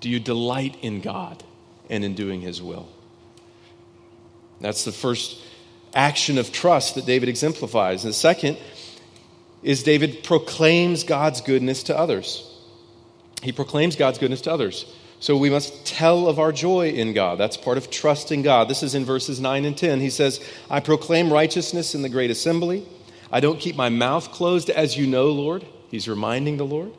Do 0.01 0.09
you 0.09 0.19
delight 0.19 0.77
in 0.81 1.01
God 1.01 1.43
and 1.89 2.03
in 2.03 2.13
doing 2.13 2.41
His 2.41 2.61
will? 2.61 2.87
That's 4.59 4.85
the 4.85 4.91
first 4.91 5.41
action 5.93 6.37
of 6.37 6.51
trust 6.51 6.95
that 6.95 7.05
David 7.05 7.29
exemplifies. 7.29 8.03
And 8.03 8.09
the 8.09 8.17
second 8.17 8.57
is 9.61 9.83
David 9.83 10.23
proclaims 10.23 11.03
God's 11.03 11.41
goodness 11.41 11.83
to 11.83 11.97
others. 11.97 12.49
He 13.41 13.51
proclaims 13.51 13.95
God's 13.95 14.19
goodness 14.19 14.41
to 14.41 14.51
others. 14.51 14.85
So 15.23 15.37
we 15.37 15.49
must 15.49 15.85
tell 15.85 16.27
of 16.27 16.37
our 16.37 16.51
joy 16.51 16.89
in 16.89 17.13
God. 17.13 17.37
That's 17.37 17.55
part 17.55 17.77
of 17.77 17.89
trusting 17.89 18.41
God. 18.41 18.67
This 18.67 18.83
is 18.83 18.93
in 18.93 19.05
verses 19.05 19.39
9 19.39 19.63
and 19.63 19.77
10. 19.77 20.01
He 20.01 20.09
says, 20.09 20.45
I 20.69 20.81
proclaim 20.81 21.31
righteousness 21.31 21.95
in 21.95 22.01
the 22.01 22.09
great 22.09 22.29
assembly. 22.29 22.85
I 23.31 23.39
don't 23.39 23.57
keep 23.57 23.77
my 23.77 23.87
mouth 23.87 24.33
closed, 24.33 24.69
as 24.69 24.97
you 24.97 25.07
know, 25.07 25.27
Lord. 25.27 25.65
He's 25.89 26.09
reminding 26.09 26.57
the 26.57 26.65
Lord. 26.65 26.91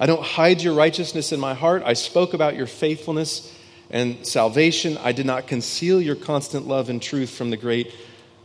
I 0.00 0.06
don't 0.06 0.22
hide 0.22 0.62
your 0.62 0.72
righteousness 0.72 1.30
in 1.30 1.40
my 1.40 1.52
heart. 1.52 1.82
I 1.84 1.92
spoke 1.92 2.32
about 2.32 2.56
your 2.56 2.66
faithfulness 2.66 3.54
and 3.90 4.26
salvation. 4.26 4.96
I 4.96 5.12
did 5.12 5.26
not 5.26 5.46
conceal 5.46 6.00
your 6.00 6.16
constant 6.16 6.66
love 6.66 6.88
and 6.88 7.02
truth 7.02 7.28
from 7.28 7.50
the 7.50 7.58
great 7.58 7.92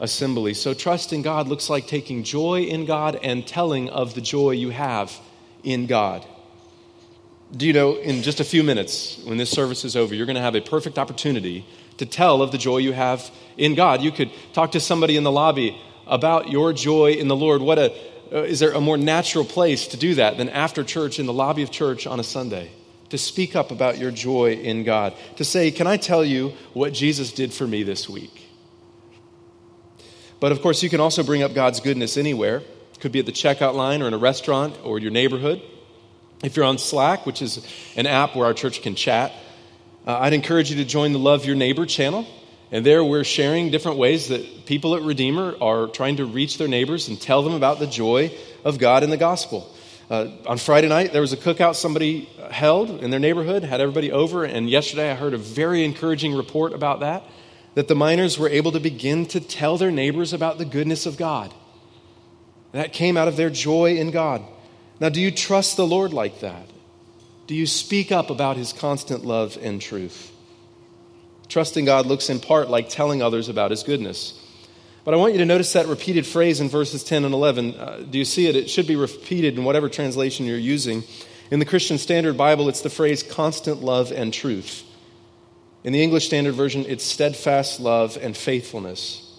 assembly. 0.01 0.53
So 0.53 0.73
trusting 0.73 1.21
God 1.21 1.47
looks 1.47 1.69
like 1.69 1.87
taking 1.87 2.23
joy 2.25 2.63
in 2.63 2.83
God 2.83 3.17
and 3.23 3.47
telling 3.47 3.87
of 3.87 4.15
the 4.15 4.21
joy 4.21 4.51
you 4.51 4.71
have 4.71 5.17
in 5.63 5.87
God. 5.87 6.25
Do 7.55 7.67
you 7.67 7.73
know, 7.73 7.97
in 7.97 8.23
just 8.23 8.39
a 8.39 8.43
few 8.43 8.63
minutes, 8.63 9.19
when 9.25 9.37
this 9.37 9.51
service 9.51 9.85
is 9.85 9.95
over, 9.95 10.15
you're 10.15 10.25
going 10.25 10.37
to 10.37 10.41
have 10.41 10.55
a 10.55 10.61
perfect 10.61 10.97
opportunity 10.97 11.65
to 11.97 12.05
tell 12.05 12.41
of 12.41 12.51
the 12.51 12.57
joy 12.57 12.77
you 12.77 12.93
have 12.93 13.29
in 13.57 13.75
God. 13.75 14.01
You 14.01 14.11
could 14.11 14.31
talk 14.53 14.71
to 14.71 14.79
somebody 14.79 15.17
in 15.17 15.23
the 15.23 15.31
lobby 15.31 15.79
about 16.07 16.49
your 16.49 16.73
joy 16.73 17.11
in 17.11 17.27
the 17.27 17.35
Lord. 17.35 17.61
What 17.61 17.77
a, 17.77 17.93
uh, 18.31 18.41
is 18.41 18.59
there 18.59 18.71
a 18.71 18.81
more 18.81 18.97
natural 18.97 19.45
place 19.45 19.87
to 19.89 19.97
do 19.97 20.15
that 20.15 20.37
than 20.37 20.49
after 20.49 20.83
church 20.83 21.19
in 21.19 21.27
the 21.27 21.33
lobby 21.33 21.61
of 21.61 21.69
church 21.69 22.07
on 22.07 22.19
a 22.19 22.23
Sunday? 22.23 22.71
To 23.09 23.17
speak 23.19 23.55
up 23.55 23.69
about 23.69 23.99
your 23.99 24.09
joy 24.09 24.53
in 24.53 24.83
God. 24.83 25.13
To 25.35 25.43
say, 25.43 25.69
Can 25.69 25.85
I 25.85 25.97
tell 25.97 26.25
you 26.25 26.53
what 26.73 26.93
Jesus 26.93 27.31
did 27.31 27.53
for 27.53 27.67
me 27.67 27.83
this 27.83 28.09
week? 28.09 28.47
But 30.39 30.51
of 30.51 30.63
course, 30.63 30.81
you 30.81 30.89
can 30.89 30.99
also 30.99 31.21
bring 31.21 31.43
up 31.43 31.53
God's 31.53 31.79
goodness 31.79 32.17
anywhere. 32.17 32.57
It 32.93 32.99
could 32.99 33.11
be 33.11 33.19
at 33.19 33.27
the 33.27 33.31
checkout 33.31 33.75
line 33.75 34.01
or 34.01 34.07
in 34.07 34.15
a 34.15 34.17
restaurant 34.17 34.75
or 34.83 34.97
your 34.97 35.11
neighborhood. 35.11 35.61
If 36.43 36.57
you're 36.57 36.65
on 36.65 36.77
Slack, 36.77 37.25
which 37.25 37.41
is 37.41 37.65
an 37.95 38.05
app 38.05 38.35
where 38.35 38.45
our 38.45 38.53
church 38.53 38.81
can 38.81 38.95
chat, 38.95 39.31
uh, 40.05 40.19
I'd 40.19 40.33
encourage 40.33 40.69
you 40.69 40.77
to 40.77 40.85
join 40.85 41.13
the 41.13 41.19
Love 41.19 41.45
Your 41.45 41.55
Neighbor 41.55 41.85
channel. 41.85 42.27
And 42.69 42.85
there 42.85 43.01
we're 43.01 43.23
sharing 43.23 43.71
different 43.71 43.97
ways 43.97 44.27
that 44.27 44.65
people 44.65 44.95
at 44.95 45.03
Redeemer 45.03 45.55
are 45.61 45.87
trying 45.87 46.17
to 46.17 46.25
reach 46.25 46.57
their 46.57 46.67
neighbors 46.67 47.07
and 47.07 47.19
tell 47.19 47.43
them 47.43 47.53
about 47.53 47.79
the 47.79 47.87
joy 47.87 48.37
of 48.65 48.77
God 48.77 49.03
and 49.03 49.11
the 49.11 49.17
gospel. 49.17 49.73
Uh, 50.09 50.31
on 50.45 50.57
Friday 50.57 50.89
night, 50.89 51.13
there 51.13 51.21
was 51.21 51.31
a 51.31 51.37
cookout 51.37 51.75
somebody 51.75 52.25
held 52.51 52.89
in 52.89 53.09
their 53.09 53.21
neighborhood, 53.21 53.63
had 53.63 53.79
everybody 53.79 54.11
over, 54.11 54.43
and 54.43 54.69
yesterday 54.69 55.11
I 55.11 55.15
heard 55.15 55.33
a 55.33 55.37
very 55.37 55.85
encouraging 55.85 56.35
report 56.35 56.73
about 56.73 56.99
that 56.99 57.23
that 57.75 57.87
the 57.87 57.95
miners 57.95 58.37
were 58.37 58.49
able 58.49 58.71
to 58.73 58.79
begin 58.79 59.25
to 59.27 59.39
tell 59.39 59.77
their 59.77 59.91
neighbors 59.91 60.33
about 60.33 60.57
the 60.57 60.65
goodness 60.65 61.05
of 61.05 61.17
God. 61.17 61.53
That 62.71 62.93
came 62.93 63.17
out 63.17 63.27
of 63.27 63.37
their 63.37 63.49
joy 63.49 63.95
in 63.95 64.11
God. 64.11 64.43
Now, 65.03 65.09
do 65.09 65.19
you 65.19 65.31
trust 65.31 65.75
the 65.75 65.85
Lord 65.85 66.13
like 66.13 66.39
that? 66.39 66.65
Do 67.45 67.55
you 67.55 67.67
speak 67.67 68.09
up 68.09 68.29
about 68.29 68.55
his 68.55 68.71
constant 68.71 69.25
love 69.25 69.57
and 69.61 69.81
truth? 69.81 70.31
Trusting 71.49 71.83
God 71.83 72.05
looks 72.05 72.29
in 72.29 72.39
part 72.39 72.69
like 72.69 72.87
telling 72.87 73.21
others 73.21 73.49
about 73.49 73.71
his 73.71 73.83
goodness. 73.83 74.41
But 75.03 75.13
I 75.13 75.17
want 75.17 75.33
you 75.33 75.39
to 75.39 75.45
notice 75.45 75.73
that 75.73 75.87
repeated 75.87 76.25
phrase 76.25 76.61
in 76.61 76.69
verses 76.69 77.03
10 77.03 77.25
and 77.25 77.33
11. 77.33 77.75
Uh, 77.75 78.05
do 78.09 78.17
you 78.17 78.23
see 78.23 78.47
it? 78.47 78.55
It 78.55 78.69
should 78.69 78.87
be 78.87 78.95
repeated 78.95 79.57
in 79.57 79.65
whatever 79.65 79.89
translation 79.89 80.45
you're 80.45 80.57
using. 80.57 81.03
In 81.51 81.59
the 81.59 81.65
Christian 81.65 81.97
Standard 81.97 82.37
Bible, 82.37 82.69
it's 82.69 82.79
the 82.79 82.89
phrase 82.89 83.23
constant 83.23 83.81
love 83.83 84.13
and 84.13 84.33
truth. 84.33 84.85
In 85.83 85.91
the 85.91 86.01
English 86.01 86.27
Standard 86.27 86.53
Version, 86.53 86.85
it's 86.87 87.03
steadfast 87.03 87.81
love 87.81 88.17
and 88.21 88.37
faithfulness. 88.37 89.37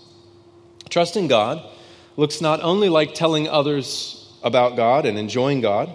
Trusting 0.90 1.28
God 1.28 1.66
looks 2.18 2.42
not 2.42 2.60
only 2.60 2.90
like 2.90 3.14
telling 3.14 3.48
others 3.48 4.20
about 4.44 4.76
God 4.76 5.06
and 5.06 5.18
enjoying 5.18 5.60
God, 5.60 5.90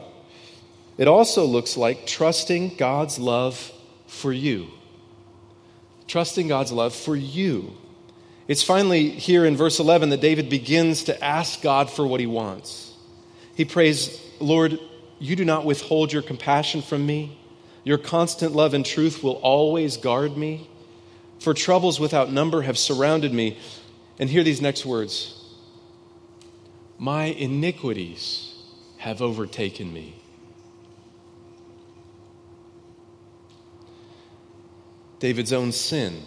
it 0.98 1.08
also 1.08 1.46
looks 1.46 1.78
like 1.78 2.06
trusting 2.06 2.76
God's 2.76 3.18
love 3.18 3.72
for 4.08 4.34
you. 4.34 4.68
Trusting 6.08 6.50
God's 6.50 6.74
love 6.74 6.94
for 6.94 7.16
you. 7.16 7.78
It's 8.50 8.64
finally 8.64 9.10
here 9.10 9.46
in 9.46 9.56
verse 9.56 9.80
11 9.80 10.10
that 10.10 10.20
David 10.20 10.50
begins 10.50 11.04
to 11.06 11.24
ask 11.24 11.62
God 11.62 11.90
for 11.90 12.06
what 12.06 12.20
he 12.20 12.26
wants. 12.26 12.92
He 13.56 13.64
prays, 13.64 14.20
Lord, 14.40 14.80
you 15.20 15.36
do 15.36 15.46
not 15.46 15.66
withhold 15.66 16.12
your 16.12 16.24
compassion 16.24 16.82
from 16.82 17.06
me. 17.06 17.38
Your 17.84 18.00
constant 18.00 18.54
love 18.54 18.74
and 18.74 18.86
truth 18.86 19.24
will 19.24 19.34
always 19.34 19.98
guard 19.98 20.36
me. 20.36 20.68
For 21.40 21.54
troubles 21.54 22.00
without 22.00 22.32
number 22.32 22.64
have 22.64 22.78
surrounded 22.78 23.34
me. 23.34 23.58
And 24.18 24.30
hear 24.30 24.44
these 24.44 24.62
next 24.62 24.86
words 24.86 25.39
My 27.00 27.26
iniquities 27.26 28.54
have 28.98 29.22
overtaken 29.22 29.92
me. 29.94 30.16
David's 35.20 35.54
own 35.54 35.72
sin, 35.72 36.22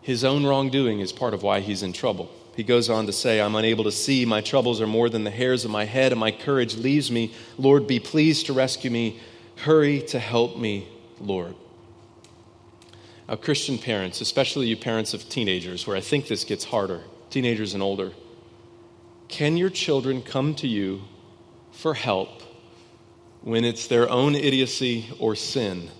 his 0.00 0.24
own 0.24 0.44
wrongdoing, 0.44 1.00
is 1.00 1.12
part 1.12 1.34
of 1.34 1.42
why 1.42 1.60
he's 1.60 1.82
in 1.82 1.92
trouble. 1.92 2.30
He 2.56 2.62
goes 2.62 2.90
on 2.90 3.06
to 3.06 3.12
say, 3.12 3.40
I'm 3.40 3.54
unable 3.54 3.84
to 3.84 3.92
see. 3.92 4.24
My 4.24 4.40
troubles 4.40 4.80
are 4.80 4.86
more 4.86 5.08
than 5.08 5.24
the 5.24 5.30
hairs 5.30 5.64
of 5.64 5.70
my 5.70 5.84
head, 5.84 6.12
and 6.12 6.20
my 6.20 6.30
courage 6.30 6.76
leaves 6.76 7.10
me. 7.10 7.34
Lord, 7.56 7.86
be 7.86 8.00
pleased 8.00 8.46
to 8.46 8.52
rescue 8.52 8.90
me. 8.90 9.20
Hurry 9.56 10.02
to 10.08 10.18
help 10.18 10.56
me, 10.56 10.88
Lord. 11.20 11.54
Now, 13.28 13.36
Christian 13.36 13.78
parents, 13.78 14.22
especially 14.22 14.66
you 14.66 14.76
parents 14.76 15.12
of 15.12 15.28
teenagers, 15.28 15.86
where 15.86 15.96
I 15.96 16.00
think 16.00 16.26
this 16.26 16.44
gets 16.44 16.64
harder, 16.64 17.02
teenagers 17.30 17.74
and 17.74 17.82
older, 17.82 18.12
can 19.28 19.56
your 19.56 19.70
children 19.70 20.22
come 20.22 20.54
to 20.56 20.66
you 20.66 21.02
for 21.72 21.94
help 21.94 22.42
when 23.42 23.64
it's 23.64 23.86
their 23.86 24.10
own 24.10 24.34
idiocy 24.34 25.06
or 25.18 25.36
sin 25.36 25.90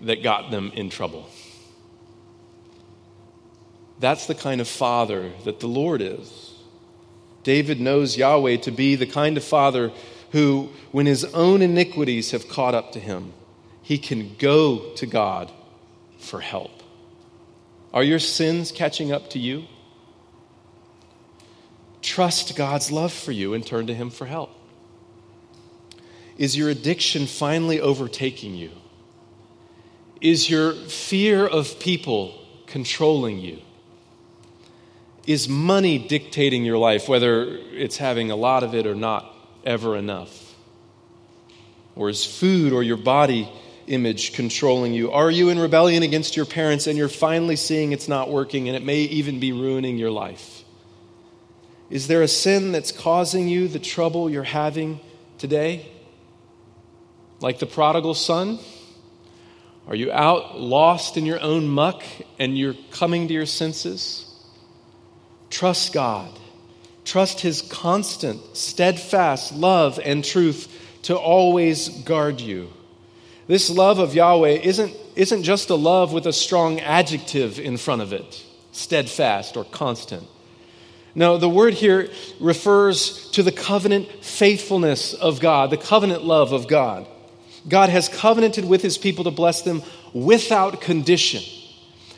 that 0.00 0.22
got 0.22 0.50
them 0.50 0.72
in 0.74 0.88
trouble? 0.88 1.28
That's 3.98 4.26
the 4.26 4.34
kind 4.34 4.60
of 4.60 4.68
father 4.68 5.30
that 5.44 5.60
the 5.60 5.66
Lord 5.66 6.00
is. 6.00 6.54
David 7.42 7.80
knows 7.80 8.16
Yahweh 8.16 8.58
to 8.58 8.70
be 8.70 8.96
the 8.96 9.06
kind 9.06 9.36
of 9.36 9.44
father 9.44 9.92
who, 10.32 10.70
when 10.92 11.06
his 11.06 11.24
own 11.24 11.60
iniquities 11.60 12.30
have 12.30 12.48
caught 12.48 12.74
up 12.74 12.92
to 12.92 13.00
him, 13.00 13.32
he 13.82 13.98
can 13.98 14.34
go 14.38 14.92
to 14.94 15.06
God 15.06 15.50
for 16.18 16.40
help. 16.40 16.70
Are 17.92 18.04
your 18.04 18.18
sins 18.18 18.72
catching 18.72 19.12
up 19.12 19.30
to 19.30 19.38
you? 19.38 19.64
Trust 22.02 22.56
God's 22.56 22.90
love 22.90 23.12
for 23.12 23.32
you 23.32 23.54
and 23.54 23.66
turn 23.66 23.86
to 23.86 23.94
him 23.94 24.10
for 24.10 24.26
help. 24.26 24.50
Is 26.38 26.56
your 26.56 26.70
addiction 26.70 27.26
finally 27.26 27.80
overtaking 27.80 28.54
you? 28.54 28.70
Is 30.20 30.48
your 30.48 30.72
fear 30.72 31.46
of 31.46 31.78
people 31.78 32.38
controlling 32.66 33.38
you? 33.38 33.58
Is 35.26 35.48
money 35.48 35.98
dictating 35.98 36.64
your 36.64 36.78
life, 36.78 37.08
whether 37.08 37.44
it's 37.72 37.98
having 37.98 38.30
a 38.30 38.36
lot 38.36 38.62
of 38.62 38.74
it 38.74 38.86
or 38.86 38.94
not? 38.94 39.36
ever 39.64 39.96
enough? 39.96 40.54
Or 41.96 42.08
is 42.08 42.24
food 42.24 42.72
or 42.72 42.82
your 42.82 42.96
body 42.96 43.50
image 43.86 44.32
controlling 44.34 44.94
you? 44.94 45.10
Are 45.10 45.30
you 45.30 45.48
in 45.48 45.58
rebellion 45.58 46.02
against 46.02 46.36
your 46.36 46.46
parents 46.46 46.86
and 46.86 46.96
you're 46.96 47.08
finally 47.08 47.56
seeing 47.56 47.92
it's 47.92 48.08
not 48.08 48.30
working 48.30 48.68
and 48.68 48.76
it 48.76 48.84
may 48.84 49.00
even 49.00 49.40
be 49.40 49.52
ruining 49.52 49.98
your 49.98 50.10
life? 50.10 50.59
Is 51.90 52.06
there 52.06 52.22
a 52.22 52.28
sin 52.28 52.72
that's 52.72 52.92
causing 52.92 53.48
you 53.48 53.68
the 53.68 53.78
trouble 53.78 54.30
you're 54.30 54.42
having 54.42 55.00
today? 55.38 55.90
Like 57.40 57.58
the 57.58 57.66
prodigal 57.66 58.14
son? 58.14 58.58
Are 59.86 59.96
you 59.96 60.12
out 60.12 60.60
lost 60.60 61.16
in 61.16 61.26
your 61.26 61.40
own 61.40 61.66
muck 61.66 62.02
and 62.38 62.56
you're 62.56 62.76
coming 62.92 63.28
to 63.28 63.34
your 63.34 63.46
senses? 63.46 64.26
Trust 65.50 65.92
God 65.92 66.30
Trust 67.04 67.40
his 67.40 67.62
constant, 67.62 68.56
steadfast 68.56 69.52
love 69.52 69.98
and 70.04 70.24
truth 70.24 70.68
to 71.02 71.16
always 71.16 71.88
guard 71.88 72.40
you. 72.40 72.70
This 73.46 73.68
love 73.68 73.98
of 73.98 74.14
Yahweh 74.14 74.60
isn't, 74.62 74.94
isn't 75.16 75.42
just 75.42 75.70
a 75.70 75.74
love 75.74 76.12
with 76.12 76.26
a 76.26 76.32
strong 76.32 76.78
adjective 76.78 77.58
in 77.58 77.78
front 77.78 78.02
of 78.02 78.12
it, 78.12 78.44
steadfast 78.70 79.56
or 79.56 79.64
constant. 79.64 80.24
No, 81.14 81.38
the 81.38 81.48
word 81.48 81.74
here 81.74 82.08
refers 82.38 83.30
to 83.30 83.42
the 83.42 83.52
covenant 83.52 84.08
faithfulness 84.24 85.12
of 85.14 85.40
God, 85.40 85.70
the 85.70 85.76
covenant 85.76 86.24
love 86.24 86.52
of 86.52 86.68
God. 86.68 87.06
God 87.68 87.90
has 87.90 88.08
covenanted 88.08 88.64
with 88.64 88.82
his 88.82 88.96
people 88.96 89.24
to 89.24 89.30
bless 89.30 89.62
them 89.62 89.82
without 90.12 90.80
condition. 90.80 91.42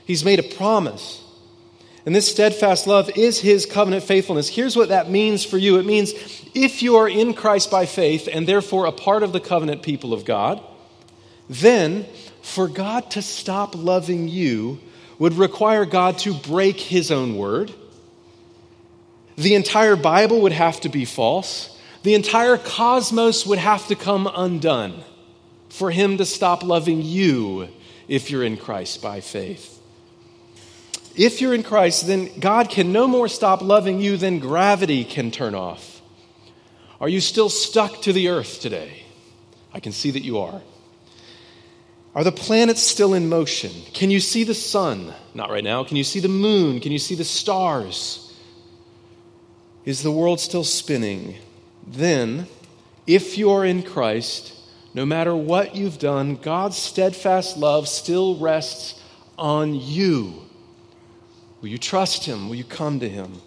He's 0.04 0.24
made 0.24 0.38
a 0.38 0.42
promise. 0.42 1.22
And 2.04 2.14
this 2.14 2.30
steadfast 2.30 2.86
love 2.86 3.10
is 3.16 3.40
his 3.40 3.64
covenant 3.64 4.02
faithfulness. 4.02 4.48
Here's 4.48 4.76
what 4.76 4.88
that 4.88 5.10
means 5.10 5.44
for 5.44 5.56
you 5.56 5.78
it 5.78 5.86
means 5.86 6.12
if 6.54 6.82
you 6.82 6.96
are 6.96 7.08
in 7.08 7.32
Christ 7.34 7.70
by 7.70 7.86
faith 7.86 8.28
and 8.30 8.46
therefore 8.46 8.86
a 8.86 8.92
part 8.92 9.22
of 9.22 9.32
the 9.32 9.40
covenant 9.40 9.82
people 9.82 10.12
of 10.12 10.24
God, 10.24 10.62
then 11.48 12.06
for 12.42 12.66
God 12.66 13.10
to 13.12 13.22
stop 13.22 13.74
loving 13.74 14.28
you 14.28 14.80
would 15.18 15.34
require 15.34 15.84
God 15.84 16.18
to 16.18 16.34
break 16.34 16.80
his 16.80 17.12
own 17.12 17.36
word. 17.36 17.72
The 19.42 19.56
entire 19.56 19.96
Bible 19.96 20.42
would 20.42 20.52
have 20.52 20.80
to 20.82 20.88
be 20.88 21.04
false. 21.04 21.76
The 22.04 22.14
entire 22.14 22.56
cosmos 22.56 23.44
would 23.44 23.58
have 23.58 23.88
to 23.88 23.96
come 23.96 24.30
undone 24.32 25.02
for 25.68 25.90
him 25.90 26.18
to 26.18 26.24
stop 26.24 26.62
loving 26.62 27.02
you 27.02 27.68
if 28.06 28.30
you're 28.30 28.44
in 28.44 28.56
Christ 28.56 29.02
by 29.02 29.20
faith. 29.20 29.80
If 31.16 31.40
you're 31.40 31.54
in 31.54 31.64
Christ, 31.64 32.06
then 32.06 32.30
God 32.38 32.70
can 32.70 32.92
no 32.92 33.08
more 33.08 33.26
stop 33.26 33.62
loving 33.62 34.00
you 34.00 34.16
than 34.16 34.38
gravity 34.38 35.04
can 35.04 35.32
turn 35.32 35.56
off. 35.56 36.00
Are 37.00 37.08
you 37.08 37.20
still 37.20 37.48
stuck 37.48 38.02
to 38.02 38.12
the 38.12 38.28
earth 38.28 38.60
today? 38.60 39.02
I 39.74 39.80
can 39.80 39.90
see 39.90 40.12
that 40.12 40.22
you 40.22 40.38
are. 40.38 40.62
Are 42.14 42.22
the 42.22 42.30
planets 42.30 42.80
still 42.80 43.12
in 43.12 43.28
motion? 43.28 43.72
Can 43.92 44.08
you 44.08 44.20
see 44.20 44.44
the 44.44 44.54
sun? 44.54 45.12
Not 45.34 45.50
right 45.50 45.64
now. 45.64 45.82
Can 45.82 45.96
you 45.96 46.04
see 46.04 46.20
the 46.20 46.28
moon? 46.28 46.78
Can 46.78 46.92
you 46.92 47.00
see 47.00 47.16
the 47.16 47.24
stars? 47.24 48.21
Is 49.84 50.02
the 50.02 50.12
world 50.12 50.40
still 50.40 50.64
spinning? 50.64 51.36
Then, 51.86 52.46
if 53.06 53.36
you 53.36 53.50
are 53.50 53.64
in 53.64 53.82
Christ, 53.82 54.54
no 54.94 55.04
matter 55.04 55.34
what 55.34 55.74
you've 55.74 55.98
done, 55.98 56.36
God's 56.36 56.76
steadfast 56.76 57.56
love 57.56 57.88
still 57.88 58.36
rests 58.36 59.00
on 59.38 59.74
you. 59.74 60.42
Will 61.60 61.68
you 61.68 61.78
trust 61.78 62.24
Him? 62.24 62.48
Will 62.48 62.56
you 62.56 62.64
come 62.64 63.00
to 63.00 63.08
Him? 63.08 63.40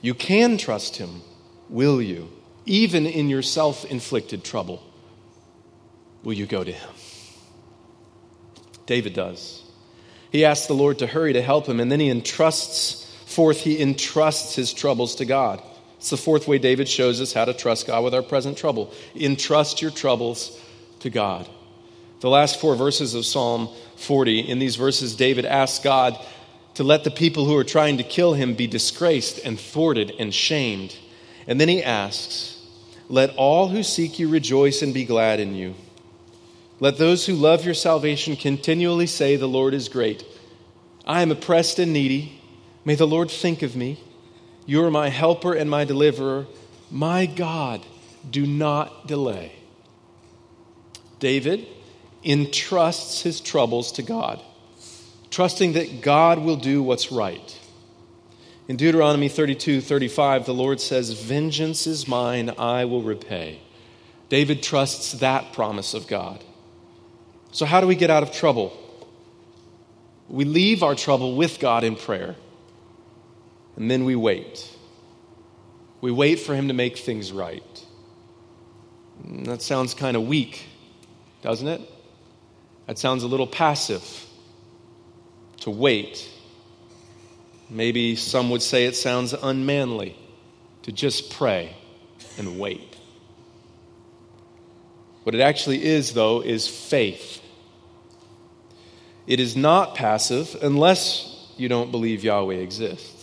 You 0.00 0.14
can 0.14 0.56
trust 0.56 0.96
Him, 0.96 1.22
will 1.68 2.00
you? 2.00 2.30
Even 2.66 3.06
in 3.06 3.28
your 3.28 3.42
self 3.42 3.84
inflicted 3.84 4.44
trouble, 4.44 4.82
will 6.22 6.34
you 6.34 6.46
go 6.46 6.64
to 6.64 6.72
Him? 6.72 6.90
David 8.86 9.14
does. 9.14 9.62
He 10.32 10.44
asks 10.44 10.66
the 10.66 10.74
Lord 10.74 10.98
to 11.00 11.06
hurry 11.06 11.32
to 11.32 11.42
help 11.42 11.66
him, 11.66 11.80
and 11.80 11.90
then 11.90 12.00
he 12.00 12.08
entrusts, 12.08 13.09
fourth, 13.30 13.60
he 13.60 13.80
entrusts 13.80 14.54
his 14.54 14.72
troubles 14.72 15.14
to 15.16 15.24
God. 15.24 15.62
It's 15.96 16.10
the 16.10 16.16
fourth 16.16 16.48
way 16.48 16.58
David 16.58 16.88
shows 16.88 17.20
us 17.20 17.32
how 17.32 17.44
to 17.44 17.52
trust 17.52 17.86
God 17.86 18.02
with 18.02 18.14
our 18.14 18.22
present 18.22 18.56
trouble. 18.56 18.92
Entrust 19.14 19.82
your 19.82 19.90
troubles 19.90 20.58
to 21.00 21.10
God. 21.10 21.48
The 22.20 22.30
last 22.30 22.60
four 22.60 22.74
verses 22.74 23.14
of 23.14 23.26
Psalm 23.26 23.68
40, 23.96 24.40
in 24.40 24.58
these 24.58 24.76
verses, 24.76 25.14
David 25.14 25.44
asks 25.44 25.82
God 25.82 26.18
to 26.74 26.84
let 26.84 27.04
the 27.04 27.10
people 27.10 27.44
who 27.44 27.56
are 27.56 27.64
trying 27.64 27.98
to 27.98 28.02
kill 28.02 28.34
him 28.34 28.54
be 28.54 28.66
disgraced 28.66 29.40
and 29.44 29.60
thwarted 29.60 30.12
and 30.18 30.32
shamed. 30.32 30.96
And 31.46 31.60
then 31.60 31.68
he 31.68 31.82
asks, 31.82 32.58
Let 33.08 33.36
all 33.36 33.68
who 33.68 33.82
seek 33.82 34.18
you 34.18 34.28
rejoice 34.28 34.82
and 34.82 34.94
be 34.94 35.04
glad 35.04 35.40
in 35.40 35.54
you. 35.54 35.74
Let 36.78 36.96
those 36.96 37.26
who 37.26 37.34
love 37.34 37.64
your 37.64 37.74
salvation 37.74 38.36
continually 38.36 39.06
say, 39.06 39.36
The 39.36 39.46
Lord 39.46 39.74
is 39.74 39.90
great. 39.90 40.24
I 41.06 41.20
am 41.20 41.30
oppressed 41.30 41.78
and 41.78 41.92
needy. 41.92 42.39
May 42.84 42.94
the 42.94 43.06
Lord 43.06 43.30
think 43.30 43.62
of 43.62 43.76
me. 43.76 44.02
You 44.66 44.84
are 44.84 44.90
my 44.90 45.08
helper 45.08 45.54
and 45.54 45.70
my 45.70 45.84
deliverer. 45.84 46.46
My 46.90 47.26
God, 47.26 47.84
do 48.28 48.46
not 48.46 49.06
delay. 49.06 49.52
David 51.18 51.66
entrusts 52.24 53.22
his 53.22 53.40
troubles 53.40 53.92
to 53.92 54.02
God, 54.02 54.40
trusting 55.30 55.74
that 55.74 56.02
God 56.02 56.38
will 56.38 56.56
do 56.56 56.82
what's 56.82 57.12
right. 57.12 57.58
In 58.68 58.76
Deuteronomy 58.76 59.28
32 59.28 59.80
35, 59.80 60.46
the 60.46 60.54
Lord 60.54 60.80
says, 60.80 61.10
Vengeance 61.10 61.86
is 61.86 62.06
mine, 62.06 62.50
I 62.56 62.84
will 62.84 63.02
repay. 63.02 63.60
David 64.28 64.62
trusts 64.62 65.12
that 65.12 65.52
promise 65.52 65.92
of 65.92 66.06
God. 66.06 66.42
So, 67.52 67.66
how 67.66 67.80
do 67.80 67.86
we 67.88 67.96
get 67.96 68.10
out 68.10 68.22
of 68.22 68.32
trouble? 68.32 68.76
We 70.28 70.44
leave 70.44 70.84
our 70.84 70.94
trouble 70.94 71.34
with 71.34 71.58
God 71.58 71.82
in 71.82 71.96
prayer, 71.96 72.36
and 73.80 73.90
then 73.90 74.04
we 74.04 74.14
wait. 74.14 74.68
We 76.02 76.10
wait 76.10 76.38
for 76.38 76.54
Him 76.54 76.68
to 76.68 76.74
make 76.74 76.98
things 76.98 77.32
right. 77.32 77.86
That 79.24 79.62
sounds 79.62 79.94
kind 79.94 80.18
of 80.18 80.26
weak, 80.26 80.66
doesn't 81.40 81.66
it? 81.66 81.80
That 82.86 82.98
sounds 82.98 83.22
a 83.22 83.26
little 83.26 83.46
passive 83.46 84.26
to 85.60 85.70
wait. 85.70 86.28
Maybe 87.70 88.16
some 88.16 88.50
would 88.50 88.60
say 88.60 88.84
it 88.84 88.96
sounds 88.96 89.32
unmanly 89.32 90.14
to 90.82 90.92
just 90.92 91.30
pray 91.30 91.74
and 92.36 92.58
wait. 92.60 92.96
What 95.22 95.34
it 95.34 95.40
actually 95.40 95.82
is, 95.82 96.12
though, 96.12 96.42
is 96.42 96.68
faith. 96.68 97.40
It 99.26 99.40
is 99.40 99.56
not 99.56 99.94
passive 99.94 100.54
unless 100.60 101.50
you 101.56 101.70
don't 101.70 101.90
believe 101.90 102.22
Yahweh 102.22 102.56
exists. 102.56 103.19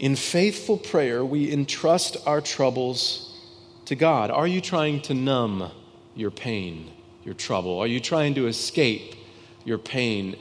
In 0.00 0.16
faithful 0.16 0.78
prayer, 0.78 1.22
we 1.22 1.52
entrust 1.52 2.16
our 2.26 2.40
troubles 2.40 3.38
to 3.84 3.94
God. 3.94 4.30
Are 4.30 4.46
you 4.46 4.62
trying 4.62 5.02
to 5.02 5.14
numb 5.14 5.70
your 6.14 6.30
pain, 6.30 6.90
your 7.22 7.34
trouble? 7.34 7.78
Are 7.78 7.86
you 7.86 8.00
trying 8.00 8.34
to 8.36 8.46
escape 8.46 9.14
your 9.62 9.76
pain 9.76 10.36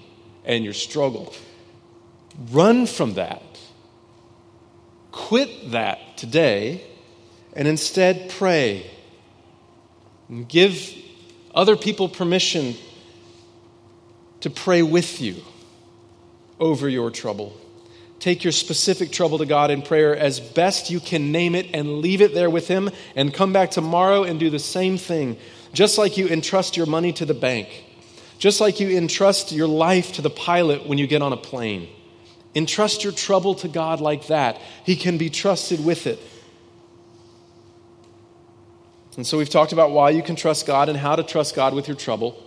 and 0.46 0.64
your 0.64 0.74
struggle? 0.74 1.34
Run 2.52 2.86
from 2.86 3.16
that. 3.16 3.44
Quit 5.12 5.72
that 5.72 6.16
today 6.16 6.82
and 7.52 7.68
instead 7.68 8.30
pray. 8.30 8.90
And 10.30 10.48
give 10.48 10.96
other 11.54 11.76
people 11.76 12.08
permission 12.08 12.76
to 14.40 14.50
pray 14.50 14.84
with 14.84 15.20
you 15.20 15.36
over 16.62 16.88
your 16.88 17.12
trouble. 17.12 17.60
Take 18.20 18.44
your 18.44 18.52
specific 18.52 19.12
trouble 19.12 19.38
to 19.38 19.46
God 19.46 19.72
in 19.72 19.82
prayer 19.82 20.16
as 20.16 20.42
best 20.42 20.90
you 20.90 21.00
can 21.00 21.32
name 21.32 21.56
it 21.56 21.70
and 21.74 22.00
leave 22.00 22.22
it 22.22 22.34
there 22.34 22.50
with 22.50 22.68
Him 22.68 22.90
and 23.16 23.34
come 23.34 23.54
back 23.54 23.72
tomorrow 23.72 24.24
and 24.24 24.40
do 24.40 24.50
the 24.50 24.60
same 24.60 24.98
thing. 24.98 25.38
Just 25.72 25.98
like 25.98 26.18
you 26.18 26.28
entrust 26.28 26.76
your 26.76 26.86
money 26.86 27.14
to 27.14 27.26
the 27.26 27.34
bank, 27.34 27.86
just 28.38 28.60
like 28.60 28.80
you 28.80 28.90
entrust 28.90 29.52
your 29.52 29.68
life 29.68 30.14
to 30.14 30.22
the 30.22 30.30
pilot 30.30 30.86
when 30.86 30.98
you 30.98 31.08
get 31.08 31.22
on 31.22 31.32
a 31.32 31.38
plane. 31.38 31.88
Entrust 32.56 33.04
your 33.04 33.14
trouble 33.14 33.56
to 33.56 33.68
God 33.68 34.02
like 34.02 34.28
that. 34.28 34.60
He 34.84 34.96
can 34.96 35.18
be 35.18 35.30
trusted 35.30 35.84
with 35.84 36.08
it. 36.08 36.20
And 39.16 39.26
so 39.26 39.38
we've 39.38 39.50
talked 39.50 39.72
about 39.72 39.92
why 39.92 40.10
you 40.10 40.24
can 40.24 40.36
trust 40.36 40.66
God 40.66 40.90
and 40.90 40.98
how 40.98 41.16
to 41.16 41.24
trust 41.24 41.56
God 41.56 41.74
with 41.74 41.88
your 41.88 41.98
trouble. 41.98 42.42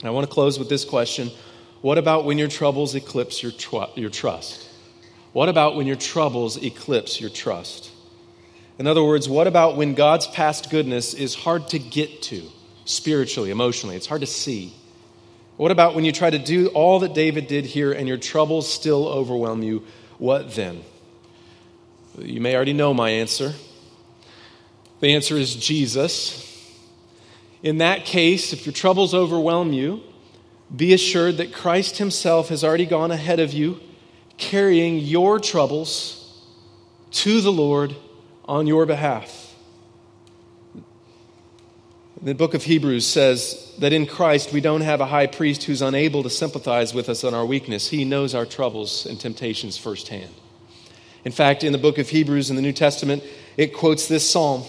And 0.00 0.08
I 0.08 0.10
want 0.10 0.26
to 0.26 0.32
close 0.32 0.58
with 0.58 0.68
this 0.68 0.84
question 0.84 1.30
What 1.80 1.98
about 1.98 2.24
when 2.24 2.38
your 2.38 2.48
troubles 2.48 2.94
eclipse 2.94 3.42
your, 3.42 3.52
your 3.96 4.10
trust? 4.10 4.68
What 5.34 5.48
about 5.48 5.74
when 5.74 5.88
your 5.88 5.96
troubles 5.96 6.62
eclipse 6.62 7.20
your 7.20 7.28
trust? 7.28 7.90
In 8.78 8.86
other 8.86 9.02
words, 9.02 9.28
what 9.28 9.48
about 9.48 9.76
when 9.76 9.94
God's 9.94 10.28
past 10.28 10.70
goodness 10.70 11.12
is 11.12 11.34
hard 11.34 11.66
to 11.70 11.78
get 11.80 12.22
to 12.22 12.48
spiritually, 12.84 13.50
emotionally? 13.50 13.96
It's 13.96 14.06
hard 14.06 14.20
to 14.20 14.28
see. 14.28 14.72
What 15.56 15.72
about 15.72 15.96
when 15.96 16.04
you 16.04 16.12
try 16.12 16.30
to 16.30 16.38
do 16.38 16.68
all 16.68 17.00
that 17.00 17.14
David 17.14 17.48
did 17.48 17.64
here 17.66 17.90
and 17.90 18.06
your 18.06 18.16
troubles 18.16 18.72
still 18.72 19.08
overwhelm 19.08 19.64
you? 19.64 19.84
What 20.18 20.54
then? 20.54 20.84
You 22.16 22.40
may 22.40 22.54
already 22.54 22.72
know 22.72 22.94
my 22.94 23.10
answer. 23.10 23.54
The 25.00 25.16
answer 25.16 25.34
is 25.34 25.56
Jesus. 25.56 26.40
In 27.60 27.78
that 27.78 28.04
case, 28.04 28.52
if 28.52 28.66
your 28.66 28.72
troubles 28.72 29.12
overwhelm 29.14 29.72
you, 29.72 30.00
be 30.74 30.94
assured 30.94 31.38
that 31.38 31.52
Christ 31.52 31.98
Himself 31.98 32.50
has 32.50 32.62
already 32.62 32.86
gone 32.86 33.10
ahead 33.10 33.40
of 33.40 33.52
you, 33.52 33.80
carrying 34.36 34.98
your 34.98 35.38
troubles 35.38 36.20
to 37.12 37.40
the 37.40 37.52
Lord 37.52 37.94
on 38.44 38.66
your 38.66 38.86
behalf. 38.86 39.54
The 42.20 42.34
book 42.34 42.54
of 42.54 42.64
Hebrews 42.64 43.06
says 43.06 43.74
that 43.80 43.92
in 43.92 44.06
Christ 44.06 44.52
we 44.52 44.60
don't 44.60 44.80
have 44.80 45.00
a 45.00 45.06
high 45.06 45.26
priest 45.26 45.64
who's 45.64 45.82
unable 45.82 46.22
to 46.22 46.30
sympathize 46.30 46.94
with 46.94 47.08
us 47.08 47.22
on 47.22 47.34
our 47.34 47.44
weakness. 47.44 47.88
He 47.88 48.04
knows 48.04 48.34
our 48.34 48.46
troubles 48.46 49.04
and 49.04 49.20
temptations 49.20 49.76
firsthand. 49.76 50.30
In 51.24 51.32
fact, 51.32 51.64
in 51.64 51.72
the 51.72 51.78
book 51.78 51.98
of 51.98 52.08
Hebrews 52.08 52.50
in 52.50 52.56
the 52.56 52.62
New 52.62 52.72
Testament, 52.72 53.22
it 53.56 53.74
quotes 53.74 54.08
this 54.08 54.28
psalm. 54.28 54.62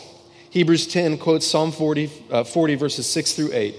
Hebrews 0.50 0.88
10 0.88 1.18
quotes 1.18 1.46
Psalm 1.48 1.72
40, 1.72 2.12
uh, 2.30 2.44
40 2.44 2.76
verses 2.76 3.08
6 3.08 3.34
through 3.34 3.52
8. 3.54 3.76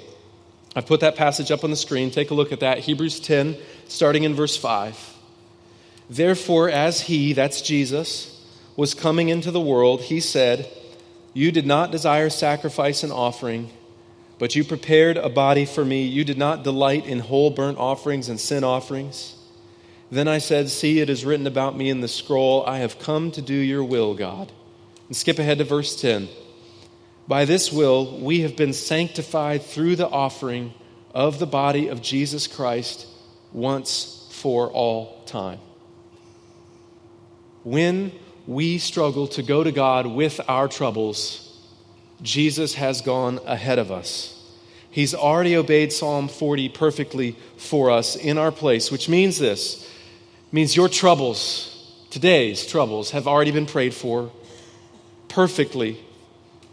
I've 0.75 0.87
put 0.87 1.01
that 1.01 1.17
passage 1.17 1.51
up 1.51 1.65
on 1.65 1.71
the 1.71 1.77
screen. 1.77 2.11
Take 2.11 2.31
a 2.31 2.35
look 2.35 2.53
at 2.53 2.61
that. 2.61 2.81
Hebrews 2.81 3.21
10, 3.21 3.57
starting 3.89 4.25
in 4.25 4.35
verse 4.35 4.57
5. 4.57 5.16
Therefore, 6.09 6.71
as 6.71 7.03
he, 7.03 7.33
that's 7.33 7.61
Jesus, 7.61 8.33
was 8.77 8.95
coming 8.95 9.29
into 9.29 9.51
the 9.51 9.61
world, 9.61 10.03
he 10.03 10.21
said, 10.21 10.69
You 11.35 11.51
did 11.51 11.67
not 11.67 11.91
desire 11.91 12.31
sacrifice 12.31 13.03
and 13.03 13.13
offering, 13.13 13.71
but 14.39 14.55
you 14.55 14.65
prepared 14.65 15.17
a 15.17 15.29
body 15.29 15.65
for 15.65 15.85
me. 15.85 16.05
You 16.05 16.25
did 16.25 16.39
not 16.39 16.63
delight 16.63 17.07
in 17.07 17.21
whole 17.21 17.51
burnt 17.51 17.79
offerings 17.79 18.29
and 18.29 18.39
sin 18.39 18.63
offerings. 18.63 19.35
Then 20.11 20.29
I 20.29 20.39
said, 20.39 20.69
See, 20.69 21.01
it 21.01 21.11
is 21.11 21.25
written 21.25 21.47
about 21.47 21.77
me 21.77 21.91
in 21.91 22.01
the 22.01 22.09
scroll, 22.09 22.65
I 22.67 22.79
have 22.79 22.99
come 22.99 23.31
to 23.33 23.43
do 23.43 23.55
your 23.55 23.83
will, 23.83 24.15
God. 24.15 24.53
And 25.09 25.17
skip 25.17 25.39
ahead 25.39 25.59
to 25.59 25.65
verse 25.65 26.01
10. 26.01 26.29
By 27.29 27.45
this 27.45 27.73
will, 27.73 28.21
we 28.21 28.41
have 28.41 28.57
been 28.57 28.73
sanctified 28.73 29.63
through 29.63 29.97
the 29.97 30.09
offering 30.09 30.75
of 31.13 31.39
the 31.39 31.47
body 31.47 31.89
of 31.89 32.03
Jesus 32.03 32.47
Christ 32.47 33.07
once 33.53 34.29
for 34.31 34.71
all 34.71 35.25
time. 35.25 35.59
When 37.67 38.13
we 38.47 38.79
struggle 38.79 39.27
to 39.27 39.43
go 39.43 39.65
to 39.65 39.73
God 39.73 40.07
with 40.07 40.41
our 40.47 40.69
troubles, 40.69 41.53
Jesus 42.23 42.77
has 42.77 43.01
gone 43.01 43.41
ahead 43.45 43.81
of 43.81 43.91
us. 43.91 44.41
He's 44.89 45.17
already 45.17 45.57
obeyed 45.57 45.93
Psalm 45.93 46.29
40 46.29 46.69
perfectly 46.69 47.35
for 47.57 47.91
us 47.91 48.15
in 48.15 48.39
our 48.39 48.53
place, 48.53 48.93
which 48.93 49.09
means 49.09 49.41
this 49.41 49.85
means 50.53 50.77
your 50.77 50.89
troubles, 50.89 51.93
today's 52.11 52.65
troubles, 52.65 53.11
have 53.11 53.27
already 53.27 53.51
been 53.51 53.67
prayed 53.67 53.95
for 53.95 54.31
perfectly 55.27 55.99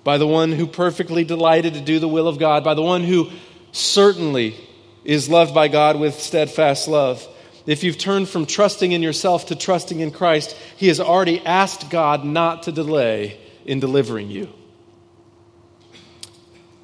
by 0.04 0.20
the 0.20 0.28
one 0.28 0.52
who 0.52 0.68
perfectly 0.68 1.24
delighted 1.24 1.74
to 1.74 1.82
do 1.82 1.98
the 1.98 2.08
will 2.08 2.28
of 2.28 2.38
God, 2.38 2.64
by 2.64 2.76
the 2.76 2.84
one 2.84 3.04
who 3.04 3.32
certainly 3.72 4.56
is 5.04 5.28
loved 5.28 5.56
by 5.56 5.70
God 5.70 6.00
with 6.00 6.20
steadfast 6.20 6.88
love. 6.88 7.28
If 7.66 7.84
you've 7.84 7.98
turned 7.98 8.28
from 8.28 8.46
trusting 8.46 8.92
in 8.92 9.02
yourself 9.02 9.48
to 9.48 9.56
trusting 9.56 10.02
in 10.02 10.12
Christ, 10.12 10.56
He 10.76 10.90
has 10.90 11.00
already 11.00 11.40
asked 11.46 11.90
God 11.90 12.26
not 12.26 12.64
to 12.64 12.72
delay 12.72 13.40
in 13.66 13.80
delivering 13.80 14.30
you. 14.30 14.50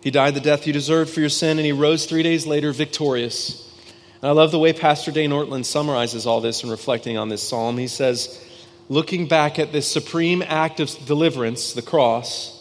He 0.01 0.11
died 0.11 0.33
the 0.33 0.39
death 0.39 0.65
you 0.65 0.71
deserved 0.71 1.11
for 1.11 1.19
your 1.19 1.29
sin, 1.29 1.57
and 1.57 1.65
He 1.65 1.73
rose 1.73 2.05
three 2.05 2.23
days 2.23 2.47
later 2.47 2.71
victorious. 2.71 3.65
And 4.21 4.29
I 4.29 4.31
love 4.31 4.51
the 4.51 4.59
way 4.59 4.71
Pastor 4.71 5.11
Dane 5.11 5.31
Ortlund 5.31 5.65
summarizes 5.65 6.25
all 6.25 6.39
this 6.39 6.63
in 6.63 6.69
reflecting 6.69 7.17
on 7.17 7.27
this 7.27 7.45
psalm. 7.45 7.77
He 7.77 7.87
says, 7.87 8.41
looking 8.87 9.27
back 9.27 9.59
at 9.59 9.73
this 9.73 9.91
supreme 9.91 10.41
act 10.41 10.79
of 10.79 10.89
deliverance, 11.05 11.73
the 11.73 11.81
cross, 11.81 12.55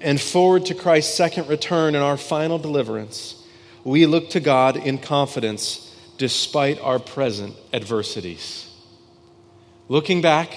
and 0.00 0.20
forward 0.20 0.66
to 0.66 0.74
Christ's 0.74 1.16
second 1.16 1.48
return 1.48 1.94
and 1.94 2.02
our 2.02 2.16
final 2.16 2.58
deliverance, 2.58 3.40
we 3.84 4.06
look 4.06 4.30
to 4.30 4.40
God 4.40 4.76
in 4.76 4.98
confidence 4.98 5.91
despite 6.22 6.80
our 6.80 7.00
present 7.00 7.56
adversities. 7.72 8.70
Looking 9.88 10.22
back, 10.22 10.56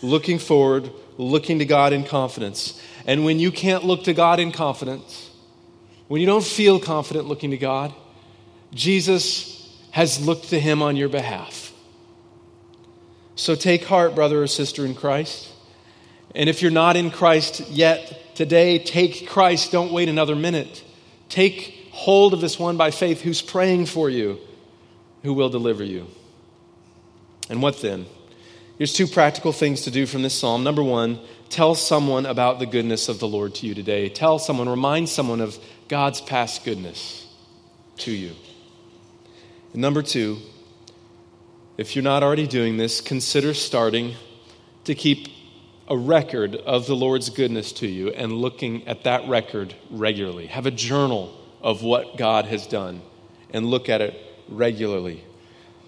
looking 0.00 0.38
forward, 0.38 0.90
looking 1.18 1.58
to 1.58 1.66
God 1.66 1.92
in 1.92 2.04
confidence. 2.04 2.80
And 3.06 3.22
when 3.22 3.38
you 3.38 3.52
can't 3.52 3.84
look 3.84 4.04
to 4.04 4.14
God 4.14 4.40
in 4.40 4.52
confidence, 4.52 5.28
when 6.08 6.22
you 6.22 6.26
don't 6.26 6.42
feel 6.42 6.80
confident 6.80 7.26
looking 7.26 7.50
to 7.50 7.58
God, 7.58 7.92
Jesus 8.72 9.70
has 9.90 10.24
looked 10.26 10.48
to 10.48 10.58
Him 10.58 10.80
on 10.80 10.96
your 10.96 11.10
behalf. 11.10 11.74
So 13.36 13.54
take 13.54 13.84
heart, 13.84 14.14
brother 14.14 14.42
or 14.42 14.46
sister 14.46 14.86
in 14.86 14.94
Christ. 14.94 15.50
And 16.34 16.48
if 16.48 16.62
you're 16.62 16.70
not 16.70 16.96
in 16.96 17.10
Christ 17.10 17.68
yet, 17.68 18.22
Today, 18.34 18.78
take 18.78 19.28
Christ. 19.28 19.72
Don't 19.72 19.92
wait 19.92 20.08
another 20.08 20.34
minute. 20.34 20.82
Take 21.28 21.88
hold 21.90 22.32
of 22.32 22.40
this 22.40 22.58
one 22.58 22.78
by 22.78 22.90
faith 22.90 23.20
who's 23.20 23.42
praying 23.42 23.86
for 23.86 24.08
you, 24.08 24.38
who 25.22 25.34
will 25.34 25.48
deliver 25.48 25.84
you. 25.84 26.06
And 27.48 27.62
what 27.62 27.80
then? 27.80 28.06
Here's 28.78 28.92
two 28.92 29.06
practical 29.06 29.52
things 29.52 29.82
to 29.82 29.90
do 29.90 30.06
from 30.06 30.22
this 30.22 30.34
psalm. 30.34 30.64
Number 30.64 30.82
one, 30.82 31.20
tell 31.48 31.74
someone 31.74 32.26
about 32.26 32.58
the 32.58 32.66
goodness 32.66 33.08
of 33.08 33.18
the 33.18 33.28
Lord 33.28 33.54
to 33.56 33.66
you 33.66 33.74
today. 33.74 34.08
Tell 34.08 34.38
someone, 34.38 34.68
remind 34.68 35.08
someone 35.08 35.40
of 35.40 35.58
God's 35.88 36.20
past 36.20 36.64
goodness 36.64 37.26
to 37.98 38.10
you. 38.10 38.32
And 39.72 39.82
number 39.82 40.02
two, 40.02 40.38
if 41.76 41.94
you're 41.94 42.02
not 42.02 42.22
already 42.22 42.46
doing 42.46 42.76
this, 42.76 43.00
consider 43.00 43.54
starting 43.54 44.14
to 44.84 44.94
keep 44.94 45.28
a 45.88 45.96
record 45.96 46.56
of 46.56 46.86
the 46.86 46.96
Lord's 46.96 47.30
goodness 47.30 47.72
to 47.72 47.86
you 47.86 48.08
and 48.08 48.32
looking 48.32 48.86
at 48.88 49.04
that 49.04 49.28
record 49.28 49.74
regularly. 49.90 50.46
Have 50.46 50.66
a 50.66 50.70
journal 50.70 51.36
of 51.60 51.82
what 51.82 52.16
God 52.16 52.46
has 52.46 52.66
done 52.66 53.02
and 53.50 53.66
look 53.66 53.88
at 53.88 54.00
it 54.00 54.16
regularly. 54.48 55.22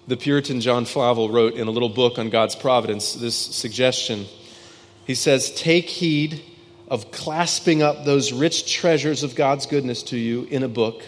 The 0.07 0.17
Puritan 0.17 0.61
John 0.61 0.85
Flavel 0.85 1.29
wrote 1.29 1.55
in 1.55 1.67
a 1.67 1.71
little 1.71 1.89
book 1.89 2.19
on 2.19 2.29
God's 2.29 2.55
providence 2.55 3.13
this 3.13 3.35
suggestion. 3.35 4.25
He 5.05 5.15
says, 5.15 5.51
Take 5.51 5.89
heed 5.89 6.43
of 6.87 7.11
clasping 7.11 7.81
up 7.81 8.05
those 8.05 8.31
rich 8.31 8.71
treasures 8.71 9.23
of 9.23 9.35
God's 9.35 9.65
goodness 9.65 10.03
to 10.03 10.17
you 10.17 10.43
in 10.43 10.61
a 10.61 10.67
book 10.67 11.01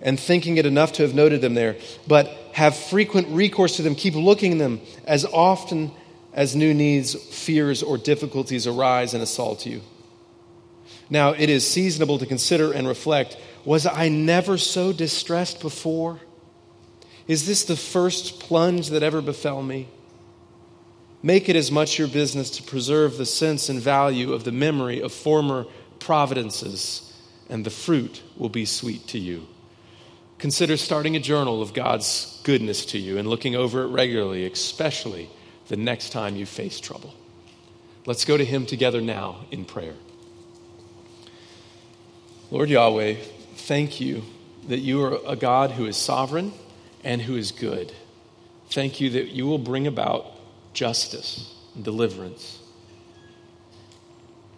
and 0.00 0.18
thinking 0.18 0.56
it 0.56 0.66
enough 0.66 0.94
to 0.94 1.02
have 1.02 1.14
noted 1.14 1.40
them 1.40 1.54
there, 1.54 1.76
but 2.08 2.26
have 2.52 2.76
frequent 2.76 3.28
recourse 3.28 3.76
to 3.76 3.82
them. 3.82 3.94
Keep 3.94 4.16
looking 4.16 4.58
them 4.58 4.80
as 5.04 5.24
often 5.24 5.92
as 6.32 6.56
new 6.56 6.74
needs, 6.74 7.14
fears, 7.14 7.82
or 7.82 7.98
difficulties 7.98 8.66
arise 8.66 9.14
and 9.14 9.22
assault 9.22 9.64
you. 9.64 9.80
Now, 11.08 11.30
it 11.30 11.48
is 11.48 11.66
seasonable 11.68 12.18
to 12.18 12.26
consider 12.26 12.72
and 12.72 12.88
reflect 12.88 13.36
was 13.64 13.86
I 13.86 14.08
never 14.08 14.58
so 14.58 14.92
distressed 14.92 15.60
before? 15.60 16.20
Is 17.28 17.46
this 17.46 17.64
the 17.64 17.76
first 17.76 18.40
plunge 18.40 18.90
that 18.90 19.02
ever 19.02 19.20
befell 19.20 19.62
me? 19.62 19.88
Make 21.22 21.48
it 21.48 21.54
as 21.54 21.70
much 21.70 21.98
your 21.98 22.08
business 22.08 22.50
to 22.50 22.62
preserve 22.64 23.16
the 23.16 23.26
sense 23.26 23.68
and 23.68 23.80
value 23.80 24.32
of 24.32 24.42
the 24.42 24.52
memory 24.52 25.00
of 25.00 25.12
former 25.12 25.66
providences, 26.00 27.12
and 27.48 27.64
the 27.64 27.70
fruit 27.70 28.22
will 28.36 28.48
be 28.48 28.64
sweet 28.64 29.06
to 29.08 29.18
you. 29.18 29.46
Consider 30.38 30.76
starting 30.76 31.14
a 31.14 31.20
journal 31.20 31.62
of 31.62 31.72
God's 31.72 32.40
goodness 32.42 32.84
to 32.86 32.98
you 32.98 33.18
and 33.18 33.28
looking 33.28 33.54
over 33.54 33.84
it 33.84 33.88
regularly, 33.88 34.44
especially 34.50 35.30
the 35.68 35.76
next 35.76 36.10
time 36.10 36.34
you 36.34 36.44
face 36.44 36.80
trouble. 36.80 37.14
Let's 38.04 38.24
go 38.24 38.36
to 38.36 38.44
Him 38.44 38.66
together 38.66 39.00
now 39.00 39.44
in 39.52 39.64
prayer. 39.64 39.94
Lord 42.50 42.68
Yahweh, 42.68 43.14
thank 43.54 44.00
you 44.00 44.24
that 44.66 44.80
you 44.80 45.04
are 45.04 45.20
a 45.24 45.36
God 45.36 45.70
who 45.70 45.86
is 45.86 45.96
sovereign 45.96 46.52
and 47.04 47.20
who 47.20 47.36
is 47.36 47.52
good. 47.52 47.92
Thank 48.70 49.00
you 49.00 49.10
that 49.10 49.28
you 49.28 49.46
will 49.46 49.58
bring 49.58 49.86
about 49.86 50.26
justice 50.72 51.54
and 51.74 51.84
deliverance. 51.84 52.60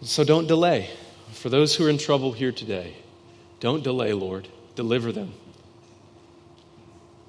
So 0.01 0.23
don't 0.23 0.47
delay. 0.47 0.89
For 1.33 1.49
those 1.49 1.75
who 1.75 1.85
are 1.85 1.89
in 1.89 1.97
trouble 1.97 2.31
here 2.31 2.51
today, 2.51 2.95
don't 3.59 3.83
delay, 3.83 4.13
Lord. 4.13 4.47
Deliver 4.75 5.11
them. 5.11 5.33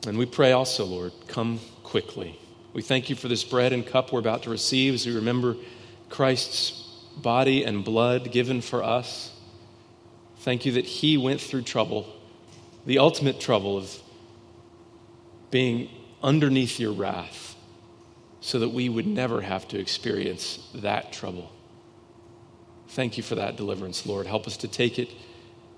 And 0.07 0.19
we 0.19 0.27
pray 0.27 0.53
also, 0.53 0.85
Lord, 0.85 1.13
come 1.27 1.61
quickly. 1.83 2.39
We 2.73 2.83
thank 2.83 3.09
you 3.09 3.17
for 3.17 3.29
this 3.29 3.43
bread 3.43 3.73
and 3.73 3.87
cup 3.87 4.13
we're 4.13 4.21
about 4.21 4.43
to 4.45 4.51
receive 4.51 4.95
as 4.95 5.07
we 5.07 5.15
remember 5.15 5.57
Christ's 6.11 6.73
body 7.17 7.65
and 7.65 7.85
blood 7.85 8.31
given 8.31 8.61
for 8.61 8.83
us. 8.83 9.33
Thank 10.41 10.67
you 10.67 10.73
that 10.73 10.85
He 10.85 11.17
went 11.17 11.41
through 11.41 11.63
trouble, 11.63 12.07
the 12.85 12.99
ultimate 12.99 13.41
trouble 13.41 13.79
of 13.79 13.91
being 15.51 15.89
underneath 16.23 16.81
your 16.81 16.93
wrath, 16.93 17.55
so 18.41 18.59
that 18.59 18.71
we 18.71 18.89
would 18.89 19.07
never 19.07 19.41
have 19.41 19.67
to 19.69 19.79
experience 19.79 20.59
that 20.75 21.13
trouble. 21.13 21.51
Thank 22.89 23.17
you 23.17 23.23
for 23.23 23.35
that 23.35 23.57
deliverance, 23.57 24.07
Lord. 24.07 24.27
Help 24.27 24.47
us 24.47 24.57
to 24.59 24.69
take 24.69 24.99
it 24.99 25.11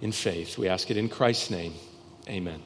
in 0.00 0.12
faith. 0.12 0.58
We 0.58 0.68
ask 0.68 0.90
it 0.90 0.96
in 0.96 1.08
Christ's 1.08 1.50
name. 1.50 1.74
Amen. 2.28 2.62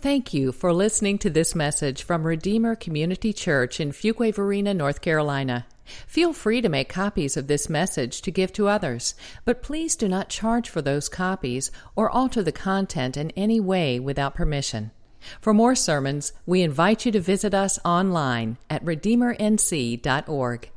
Thank 0.00 0.32
you 0.32 0.52
for 0.52 0.72
listening 0.72 1.18
to 1.18 1.30
this 1.30 1.54
message 1.54 2.02
from 2.02 2.24
Redeemer 2.24 2.76
Community 2.76 3.32
Church 3.32 3.80
in 3.80 3.92
Fuquay-Varina, 3.92 4.72
North 4.72 5.00
Carolina. 5.00 5.66
Feel 6.06 6.32
free 6.32 6.60
to 6.60 6.68
make 6.68 6.88
copies 6.88 7.36
of 7.36 7.46
this 7.46 7.68
message 7.68 8.22
to 8.22 8.30
give 8.30 8.52
to 8.52 8.68
others, 8.68 9.14
but 9.44 9.62
please 9.62 9.96
do 9.96 10.06
not 10.06 10.28
charge 10.28 10.68
for 10.68 10.82
those 10.82 11.08
copies 11.08 11.70
or 11.96 12.10
alter 12.10 12.42
the 12.42 12.52
content 12.52 13.16
in 13.16 13.30
any 13.32 13.58
way 13.58 13.98
without 13.98 14.34
permission. 14.34 14.90
For 15.40 15.54
more 15.54 15.74
sermons, 15.74 16.32
we 16.46 16.62
invite 16.62 17.06
you 17.06 17.12
to 17.12 17.20
visit 17.20 17.54
us 17.54 17.78
online 17.84 18.58
at 18.70 18.84
redeemernc.org. 18.84 20.70